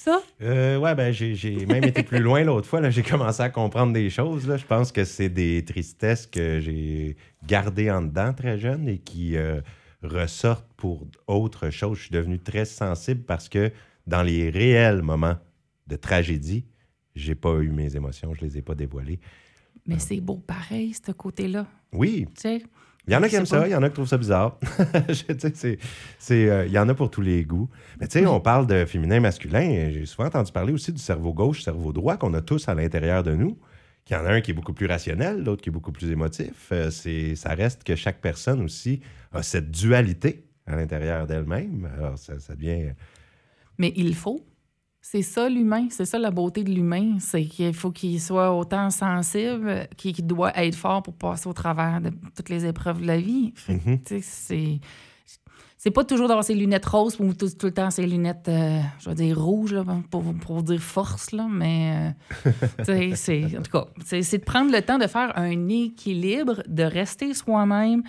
Ça? 0.00 0.22
Euh, 0.40 0.78
ouais, 0.78 0.94
ben 0.94 1.12
j'ai 1.12 1.66
même 1.66 1.84
été 1.84 2.02
plus 2.02 2.20
loin 2.20 2.42
l'autre 2.42 2.66
fois. 2.66 2.80
là. 2.80 2.88
J'ai 2.88 3.02
commencé 3.02 3.42
à 3.42 3.50
comprendre 3.50 3.92
des 3.92 4.08
choses. 4.08 4.48
Là. 4.48 4.56
Je 4.56 4.64
pense 4.64 4.92
que 4.92 5.04
c'est 5.04 5.28
des 5.28 5.62
tristesses 5.62 6.26
que 6.26 6.58
j'ai 6.58 7.18
gardées 7.46 7.90
en 7.90 8.00
dedans 8.00 8.32
très 8.32 8.56
jeune 8.56 8.88
et 8.88 8.96
qui 8.96 9.36
euh, 9.36 9.60
ressortent 10.02 10.72
pour 10.78 11.06
autre 11.26 11.68
chose. 11.68 11.98
Je 11.98 12.02
suis 12.04 12.12
devenu 12.12 12.38
très 12.38 12.64
sensible 12.64 13.24
parce 13.24 13.50
que 13.50 13.70
dans 14.06 14.22
les 14.22 14.48
réels 14.48 15.02
moments 15.02 15.36
de 15.86 15.96
tragédie, 15.96 16.64
j'ai 17.14 17.34
pas 17.34 17.58
eu 17.58 17.68
mes 17.68 17.94
émotions, 17.94 18.32
je 18.32 18.40
les 18.40 18.56
ai 18.56 18.62
pas 18.62 18.74
dévoilées. 18.74 19.20
Mais 19.84 19.98
c'est 19.98 20.22
beau 20.22 20.38
pareil, 20.38 20.94
ce 20.94 21.12
côté-là. 21.12 21.66
Oui, 21.92 22.24
Tu 22.36 22.40
sais? 22.40 22.62
Il 23.06 23.12
y 23.12 23.16
en 23.16 23.22
a 23.22 23.28
qui 23.28 23.36
aiment 23.36 23.46
ça, 23.46 23.66
il 23.66 23.70
y 23.70 23.74
en 23.74 23.82
a 23.82 23.88
qui 23.88 23.94
trouvent 23.94 24.08
ça 24.08 24.18
bizarre. 24.18 24.58
Euh, 26.30 26.64
Il 26.66 26.72
y 26.72 26.78
en 26.78 26.88
a 26.88 26.94
pour 26.94 27.10
tous 27.10 27.22
les 27.22 27.44
goûts. 27.44 27.68
Mais 28.00 28.06
tu 28.06 28.18
sais, 28.18 28.26
on 28.26 28.40
parle 28.40 28.66
de 28.66 28.84
féminin, 28.84 29.20
masculin. 29.20 29.90
J'ai 29.90 30.06
souvent 30.06 30.28
entendu 30.28 30.52
parler 30.52 30.72
aussi 30.72 30.92
du 30.92 31.00
cerveau 31.00 31.32
gauche, 31.32 31.62
cerveau 31.62 31.92
droit 31.92 32.16
qu'on 32.16 32.34
a 32.34 32.40
tous 32.40 32.68
à 32.68 32.74
l'intérieur 32.74 33.22
de 33.22 33.34
nous. 33.34 33.58
Il 34.08 34.12
y 34.12 34.16
en 34.16 34.24
a 34.24 34.32
un 34.32 34.40
qui 34.40 34.50
est 34.50 34.54
beaucoup 34.54 34.72
plus 34.72 34.86
rationnel, 34.86 35.42
l'autre 35.42 35.62
qui 35.62 35.70
est 35.70 35.72
beaucoup 35.72 35.92
plus 35.92 36.10
émotif. 36.10 36.68
Euh, 36.72 36.90
c'est, 36.90 37.34
ça 37.36 37.50
reste 37.54 37.84
que 37.84 37.96
chaque 37.96 38.20
personne 38.20 38.62
aussi 38.62 39.00
a 39.32 39.42
cette 39.42 39.70
dualité 39.70 40.44
à 40.66 40.76
l'intérieur 40.76 41.26
d'elle-même. 41.26 41.88
Alors, 41.96 42.18
ça, 42.18 42.38
ça 42.38 42.54
devient... 42.54 42.92
Mais 43.78 43.92
il 43.96 44.14
faut. 44.14 44.44
C'est 45.02 45.22
ça 45.22 45.48
l'humain, 45.48 45.86
c'est 45.90 46.04
ça 46.04 46.18
la 46.18 46.30
beauté 46.30 46.62
de 46.62 46.70
l'humain, 46.70 47.18
c'est 47.20 47.44
qu'il 47.44 47.72
faut 47.72 47.90
qu'il 47.90 48.20
soit 48.20 48.54
autant 48.54 48.90
sensible 48.90 49.88
qu'il 49.96 50.26
doit 50.26 50.52
être 50.56 50.74
fort 50.74 51.02
pour 51.02 51.14
passer 51.14 51.48
au 51.48 51.52
travers 51.54 52.00
de 52.00 52.10
toutes 52.36 52.50
les 52.50 52.66
épreuves 52.66 53.00
de 53.00 53.06
la 53.06 53.18
vie. 53.18 53.54
Tu 53.66 54.00
sais, 54.04 54.20
c'est 54.20 54.80
c'est 55.82 55.90
pas 55.90 56.04
toujours 56.04 56.28
d'avoir 56.28 56.44
ses 56.44 56.54
lunettes 56.54 56.84
roses 56.84 57.16
ou 57.18 57.32
tout, 57.32 57.48
tout 57.48 57.64
le 57.64 57.72
temps 57.72 57.90
ses 57.90 58.06
lunettes, 58.06 58.48
euh, 58.48 58.82
je 58.98 59.08
vais 59.08 59.14
dire 59.14 59.40
rouges, 59.40 59.72
là, 59.72 59.82
pour, 60.10 60.22
pour 60.34 60.62
dire 60.62 60.78
force, 60.78 61.32
là, 61.32 61.46
mais 61.50 62.12
euh, 62.84 63.14
c'est, 63.14 63.44
en 63.56 63.62
tout 63.62 63.70
cas, 63.72 63.86
c'est, 64.04 64.36
de 64.36 64.44
prendre 64.44 64.70
le 64.70 64.82
temps 64.82 64.98
de 64.98 65.06
faire 65.06 65.32
un 65.38 65.68
équilibre, 65.70 66.62
de 66.68 66.82
rester 66.82 67.32
soi-même. 67.32 68.02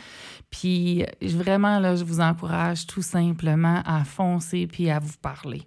Puis 0.50 1.06
vraiment, 1.22 1.80
là, 1.80 1.96
je 1.96 2.04
vous 2.04 2.20
encourage 2.20 2.88
tout 2.88 3.02
simplement 3.02 3.82
à 3.86 4.04
foncer 4.04 4.68
puis 4.68 4.90
à 4.90 5.00
vous 5.00 5.16
parler. 5.22 5.62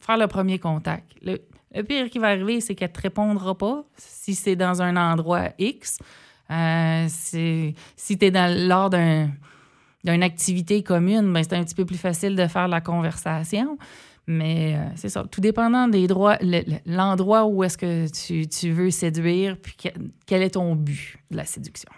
Faire 0.00 0.16
le 0.16 0.26
premier 0.26 0.58
contact. 0.58 1.10
Le, 1.22 1.38
pire 1.82 2.08
qui 2.10 2.18
va 2.18 2.28
arriver, 2.28 2.60
c'est 2.60 2.74
qu'elle 2.74 2.90
ne 2.90 2.94
te 2.94 3.00
répondra 3.00 3.56
pas 3.58 3.84
si 3.96 4.34
c'est 4.34 4.56
dans 4.56 4.80
un 4.82 4.96
endroit 4.96 5.48
X. 5.58 5.98
Euh, 6.50 7.06
si 7.08 7.74
tu 8.18 8.24
es 8.24 8.30
dans, 8.30 8.68
lors 8.68 8.90
d'un 8.90 9.30
d'une 10.04 10.22
activité 10.22 10.82
commune, 10.82 11.32
ben, 11.32 11.42
c'est 11.42 11.54
un 11.54 11.64
petit 11.64 11.74
peu 11.74 11.86
plus 11.86 11.96
facile 11.96 12.36
de 12.36 12.46
faire 12.46 12.68
la 12.68 12.82
conversation. 12.82 13.78
Mais 14.26 14.74
euh, 14.76 14.84
c'est 14.96 15.08
ça. 15.08 15.24
Tout 15.30 15.40
dépendant 15.40 15.88
des 15.88 16.06
droits, 16.06 16.36
le- 16.42 16.60
le- 16.66 16.78
l'endroit 16.94 17.46
où 17.46 17.64
est-ce 17.64 17.78
que 17.78 18.06
tu, 18.10 18.46
tu 18.46 18.70
veux 18.70 18.90
séduire, 18.90 19.56
puis 19.56 19.74
que- 19.76 19.88
quel 20.26 20.42
est 20.42 20.50
ton 20.50 20.74
but 20.76 21.16
de 21.30 21.36
la 21.38 21.46
séduction. 21.46 21.90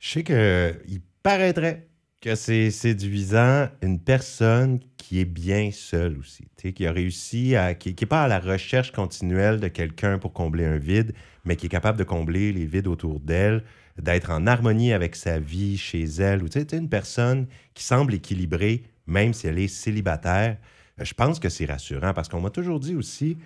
Je 0.00 0.10
sais 0.10 0.24
qu'il 0.24 1.00
paraîtrait 1.22 1.86
que 2.20 2.34
c'est 2.34 2.70
séduisant 2.72 3.68
une 3.82 4.00
personne 4.00 4.80
qui 5.04 5.20
est 5.20 5.26
bien 5.26 5.70
seule 5.70 6.16
aussi, 6.18 6.46
qui 6.74 6.86
a 6.86 6.90
réussi 6.92 7.56
à. 7.56 7.74
qui 7.74 7.94
n'est 8.00 8.06
pas 8.06 8.22
à 8.22 8.28
la 8.28 8.40
recherche 8.40 8.90
continuelle 8.90 9.60
de 9.60 9.68
quelqu'un 9.68 10.18
pour 10.18 10.32
combler 10.32 10.64
un 10.64 10.78
vide, 10.78 11.12
mais 11.44 11.56
qui 11.56 11.66
est 11.66 11.68
capable 11.68 11.98
de 11.98 12.04
combler 12.04 12.54
les 12.54 12.64
vides 12.64 12.86
autour 12.86 13.20
d'elle, 13.20 13.64
d'être 14.00 14.30
en 14.30 14.46
harmonie 14.46 14.94
avec 14.94 15.14
sa 15.14 15.38
vie 15.38 15.76
chez 15.76 16.04
elle, 16.04 16.42
ou 16.42 16.48
tu 16.48 16.58
une 16.72 16.88
personne 16.88 17.46
qui 17.74 17.84
semble 17.84 18.14
équilibrée, 18.14 18.84
même 19.06 19.34
si 19.34 19.46
elle 19.46 19.58
est 19.58 19.68
célibataire. 19.68 20.56
Euh, 20.98 21.04
Je 21.04 21.12
pense 21.12 21.38
que 21.38 21.50
c'est 21.50 21.66
rassurant 21.66 22.14
parce 22.14 22.30
qu'on 22.30 22.40
m'a 22.40 22.48
toujours 22.50 22.80
dit 22.80 22.94
aussi 22.94 23.36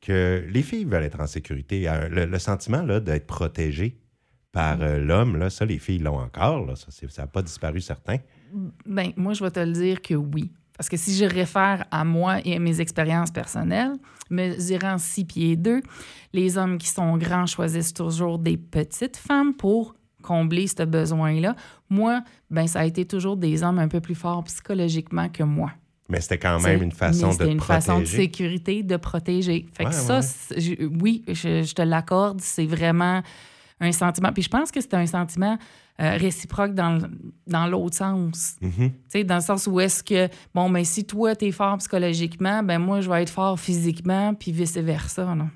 que 0.00 0.44
les 0.48 0.62
filles 0.62 0.86
veulent 0.86 1.04
être 1.04 1.20
en 1.20 1.28
sécurité. 1.28 1.88
Euh, 1.88 2.08
Le, 2.08 2.24
le 2.24 2.38
sentiment 2.40 2.82
d'être 2.82 3.26
protégé 3.28 3.96
par 4.50 4.82
euh, 4.82 4.98
l'homme, 4.98 5.36
là, 5.36 5.50
ça, 5.50 5.64
les 5.64 5.78
filles 5.78 6.00
l'ont 6.00 6.18
encore. 6.18 6.66
Là, 6.66 6.74
ça 6.74 7.06
n'a 7.22 7.26
pas 7.28 7.42
disparu, 7.42 7.80
certain. 7.80 8.16
Ben, 8.84 9.12
moi, 9.16 9.34
je 9.34 9.44
vais 9.44 9.52
te 9.52 9.60
le 9.60 9.72
dire 9.72 10.02
que 10.02 10.14
oui. 10.14 10.50
Parce 10.76 10.88
que 10.88 10.96
si 10.96 11.14
je 11.14 11.24
réfère 11.24 11.84
à 11.90 12.04
moi 12.04 12.38
et 12.44 12.56
à 12.56 12.58
mes 12.58 12.80
expériences 12.80 13.30
personnelles, 13.30 13.92
mesurant 14.30 14.98
6 14.98 15.24
pieds 15.24 15.56
2, 15.56 15.80
les 16.32 16.58
hommes 16.58 16.78
qui 16.78 16.88
sont 16.88 17.16
grands 17.16 17.46
choisissent 17.46 17.94
toujours 17.94 18.38
des 18.38 18.56
petites 18.56 19.16
femmes 19.16 19.54
pour 19.54 19.94
combler 20.22 20.66
ce 20.66 20.82
besoin-là. 20.82 21.54
Moi, 21.88 22.20
ben, 22.50 22.66
ça 22.66 22.80
a 22.80 22.84
été 22.84 23.04
toujours 23.04 23.36
des 23.36 23.62
hommes 23.62 23.78
un 23.78 23.88
peu 23.88 24.00
plus 24.00 24.14
forts 24.16 24.42
psychologiquement 24.44 25.28
que 25.28 25.44
moi. 25.44 25.70
Mais 26.08 26.20
c'était 26.20 26.38
quand 26.38 26.60
même 26.60 26.82
une 26.82 26.92
façon 26.92 27.28
de 27.28 27.32
c'était 27.32 27.50
une 27.50 27.56
protéger. 27.58 27.80
façon 27.86 28.00
de 28.00 28.04
sécurité, 28.04 28.82
de 28.82 28.96
protéger. 28.96 29.66
Fait 29.72 29.84
que 29.84 29.88
Ouais, 29.90 29.94
ça, 29.94 30.16
ouais. 30.16 30.22
c'est- 30.22 30.60
je- 30.60 30.84
oui, 31.00 31.24
je, 31.28 31.62
je 31.62 31.74
te 31.74 31.82
l'accorde, 31.82 32.40
c'est 32.40 32.66
vraiment 32.66 33.22
un 33.80 33.92
sentiment. 33.92 34.32
Puis 34.32 34.42
je 34.42 34.48
pense 34.48 34.70
que 34.70 34.80
c'est 34.80 34.94
un 34.94 35.06
sentiment 35.06 35.58
euh, 36.00 36.16
réciproque 36.16 36.74
dans, 36.74 36.98
dans 37.46 37.66
l'autre 37.66 37.96
sens. 37.96 38.56
Mhm. 38.60 38.90
Tu 38.90 38.94
sais, 39.08 39.24
dans 39.24 39.36
le 39.36 39.40
sens 39.40 39.66
où 39.66 39.80
est-ce 39.80 40.02
que, 40.02 40.28
bon, 40.54 40.70
ben 40.70 40.84
si 40.84 41.04
toi, 41.04 41.34
t'es 41.34 41.52
fort 41.52 41.76
psychologiquement, 41.78 42.62
ben 42.62 42.78
moi, 42.78 43.00
je 43.00 43.10
vais 43.10 43.22
être 43.22 43.30
fort 43.30 43.58
physiquement, 43.58 44.34
puis 44.34 44.52
vice-versa, 44.52 45.34
non? 45.34 45.50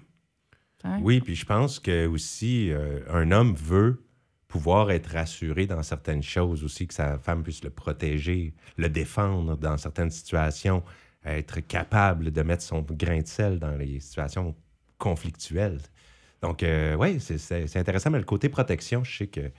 Hein? 0.84 1.00
Oui, 1.02 1.20
puis 1.20 1.34
je 1.34 1.44
pense 1.44 1.78
que 1.78 2.06
aussi 2.06 2.70
euh, 2.70 3.00
un 3.10 3.30
homme 3.32 3.54
veut 3.54 4.02
pouvoir 4.48 4.90
être 4.90 5.10
rassuré 5.12 5.66
dans 5.66 5.82
certaines 5.82 6.22
choses 6.22 6.64
aussi, 6.64 6.86
que 6.86 6.94
sa 6.94 7.18
femme 7.18 7.42
puisse 7.42 7.62
le 7.62 7.70
protéger, 7.70 8.54
le 8.76 8.88
défendre 8.88 9.56
dans 9.56 9.76
certaines 9.76 10.10
situations, 10.10 10.82
être 11.24 11.60
capable 11.60 12.30
de 12.30 12.42
mettre 12.42 12.62
son 12.62 12.80
grain 12.82 13.20
de 13.20 13.26
sel 13.26 13.58
dans 13.58 13.76
les 13.76 14.00
situations 14.00 14.54
conflictuelles. 14.98 15.78
Donc, 16.42 16.64
oui, 16.98 17.20
c'est 17.20 17.76
intéressant, 17.76 18.10
mais 18.10 18.18
le 18.18 18.24
côté 18.24 18.48
protection, 18.48 19.04
je 19.04 19.18
sais 19.18 19.26
que 19.26 19.50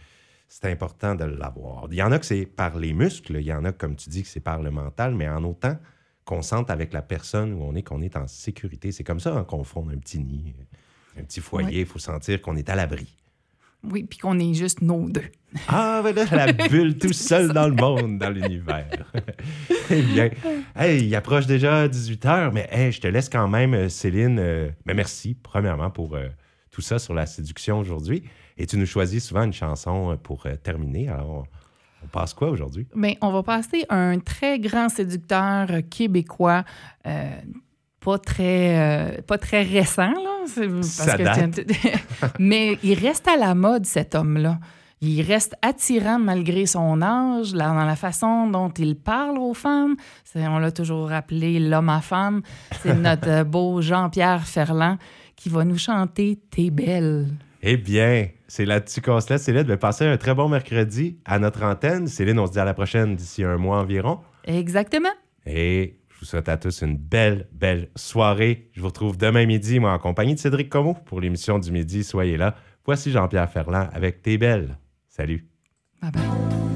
c'est 0.48 0.66
important 0.66 1.16
de 1.16 1.24
l'avoir. 1.24 1.88
Il 1.92 1.96
y 1.96 2.04
en 2.04 2.12
a 2.12 2.20
que 2.20 2.26
c'est 2.26 2.46
par 2.46 2.78
les 2.78 2.92
muscles, 2.92 3.38
il 3.38 3.46
y 3.46 3.54
en 3.54 3.64
a, 3.64 3.72
comme 3.72 3.96
tu 3.96 4.10
dis, 4.10 4.24
que 4.24 4.28
c'est 4.28 4.42
par 4.42 4.62
le 4.62 4.72
mental, 4.72 5.16
mais 5.16 5.30
en 5.30 5.44
autant 5.44 5.78
qu'on 6.26 6.42
sente 6.42 6.70
avec 6.70 6.94
la 6.94 7.02
personne 7.02 7.54
où 7.54 7.64
on 7.64 7.76
est, 7.76 7.84
qu'on 7.84 8.02
est 8.02 8.16
en 8.16 8.28
sécurité. 8.28 8.92
C'est 8.92 9.04
comme 9.04 9.20
ça 9.20 9.36
hein, 9.36 9.44
qu'on 9.44 9.64
fonde 9.64 9.92
un 9.92 9.98
petit 9.98 10.20
nid, 10.20 10.54
un 11.18 11.24
petit 11.24 11.40
foyer. 11.40 11.82
Il 11.82 11.86
faut 11.86 12.00
sentir 12.00 12.42
qu'on 12.42 12.56
est 12.56 12.70
à 12.70 12.76
l'abri. 12.76 13.18
Oui, 13.84 14.04
puis 14.04 14.20
qu'on 14.20 14.38
est 14.40 14.54
juste 14.54 14.82
nos 14.82 15.10
deux. 15.10 15.32
Ah, 15.68 16.02
ben 16.04 16.14
là, 16.14 16.26
la 16.32 16.54
bulle 16.68 16.98
tout 16.98 17.14
seul 17.14 17.52
dans 17.52 17.68
le 17.68 17.76
monde, 17.76 18.20
dans 18.20 18.30
l'univers. 18.30 19.12
eh 19.90 20.02
bien, 20.02 20.30
hey, 20.76 21.04
il 21.04 21.16
approche 21.16 21.48
déjà 21.48 21.88
18 21.88 22.26
heures, 22.26 22.54
mais 22.54 22.68
hey, 22.72 22.92
je 22.92 23.02
te 23.02 23.08
laisse 23.08 23.28
quand 23.28 23.48
même, 23.48 23.74
euh, 23.74 23.90
Céline. 23.90 24.38
euh, 24.38 24.70
mais 24.86 24.94
merci, 24.94 25.36
premièrement, 25.42 25.90
pour 25.90 26.16
euh, 26.16 26.28
tout 26.72 26.82
ça 26.82 27.00
sur 27.00 27.14
la 27.14 27.26
séduction 27.26 27.80
aujourd'hui. 27.80 28.24
Et 28.58 28.66
tu 28.66 28.78
nous 28.78 28.86
choisis 28.86 29.26
souvent 29.26 29.44
une 29.44 29.54
chanson 29.54 30.12
euh, 30.12 30.16
pour 30.16 30.46
euh, 30.46 30.56
terminer. 30.56 31.10
Alors, 31.10 31.30
on, 31.30 31.44
on 32.04 32.08
passe 32.08 32.34
quoi 32.34 32.50
aujourd'hui? 32.50 32.88
Bien, 32.96 33.14
on 33.22 33.32
va 33.32 33.44
passer 33.44 33.86
un 33.90 34.20
très 34.20 34.58
grand 34.60 34.90
séducteur 34.90 35.68
québécois, 35.90 36.64
euh, 37.06 37.30
pas, 38.00 38.18
très, 38.18 38.80
euh, 39.18 39.22
pas 39.22 39.38
très 39.38 39.64
récent, 39.64 40.12
là. 40.12 40.40
parce 40.56 40.88
Ça 40.88 41.18
que- 41.18 41.24
date. 41.24 41.60
Mais 42.40 42.78
il 42.84 42.98
reste 42.98 43.28
à 43.28 43.38
la 43.38 43.54
mode, 43.54 43.86
cet 43.86 44.16
homme-là. 44.16 44.60
Il 45.04 45.24
reste 45.24 45.56
attirant 45.64 46.20
malgré 46.20 46.68
son 46.68 47.02
âge, 47.02 47.56
là, 47.56 47.70
dans 47.70 47.86
la 47.86 47.96
façon 47.96 48.48
dont 48.48 48.70
il 48.70 48.96
parle 48.96 49.40
aux 49.40 49.56
femmes. 49.56 49.96
On 50.36 50.60
l'a 50.60 50.72
toujours 50.72 51.12
appelé 51.12 51.60
l'homme 51.60 51.90
à 51.90 52.02
femme. 52.02 52.42
C'est 52.84 52.94
notre 52.96 53.44
beau 53.44 53.82
Jean-Pierre 53.82 54.46
Ferland 54.46 54.98
qui 55.42 55.50
va 55.50 55.66
nous 55.66 55.78
chanter 55.78 56.40
T'es 56.52 56.70
belle. 56.70 57.30
Eh 57.64 57.78
bien, 57.78 58.28
c'est 58.48 58.66
là-dessus 58.66 59.02
qu'on 59.02 59.20
se 59.20 59.34
laisse. 59.34 59.44
Céline, 59.44 59.64
ben, 59.64 59.78
passez 59.78 60.06
un 60.06 60.18
très 60.18 60.36
bon 60.36 60.48
mercredi 60.48 61.18
à 61.26 61.40
notre 61.40 61.64
antenne. 61.64 62.08
Céline, 62.08 62.38
on 62.38 62.46
se 62.46 62.52
dit 62.52 62.60
à 62.60 62.66
la 62.66 62.76
prochaine 62.76 63.16
d'ici 63.16 63.44
un 63.44 63.58
mois 63.58 63.80
environ. 63.80 64.20
Exactement. 64.46 65.10
Et 65.48 65.98
je 66.10 66.20
vous 66.20 66.26
souhaite 66.26 66.48
à 66.48 66.58
tous 66.58 66.82
une 66.84 66.96
belle, 66.96 67.48
belle 67.54 67.90
soirée. 67.96 68.70
Je 68.74 68.82
vous 68.82 68.88
retrouve 68.88 69.18
demain 69.18 69.48
midi, 69.48 69.80
moi, 69.80 69.94
en 69.94 70.00
compagnie 70.00 70.36
de 70.36 70.40
Cédric 70.40 70.70
Como 70.70 70.94
pour 70.94 71.20
l'émission 71.20 71.58
du 71.58 71.72
midi. 71.72 72.04
Soyez 72.04 72.38
là. 72.38 72.56
Voici 72.86 73.12
Jean-Pierre 73.12 73.50
Ferland 73.50 73.90
avec 73.94 74.22
T'es 74.22 74.38
belle. 74.38 74.78
Salut. 75.08 75.48
Bye 76.02 76.12
bye. 76.12 76.71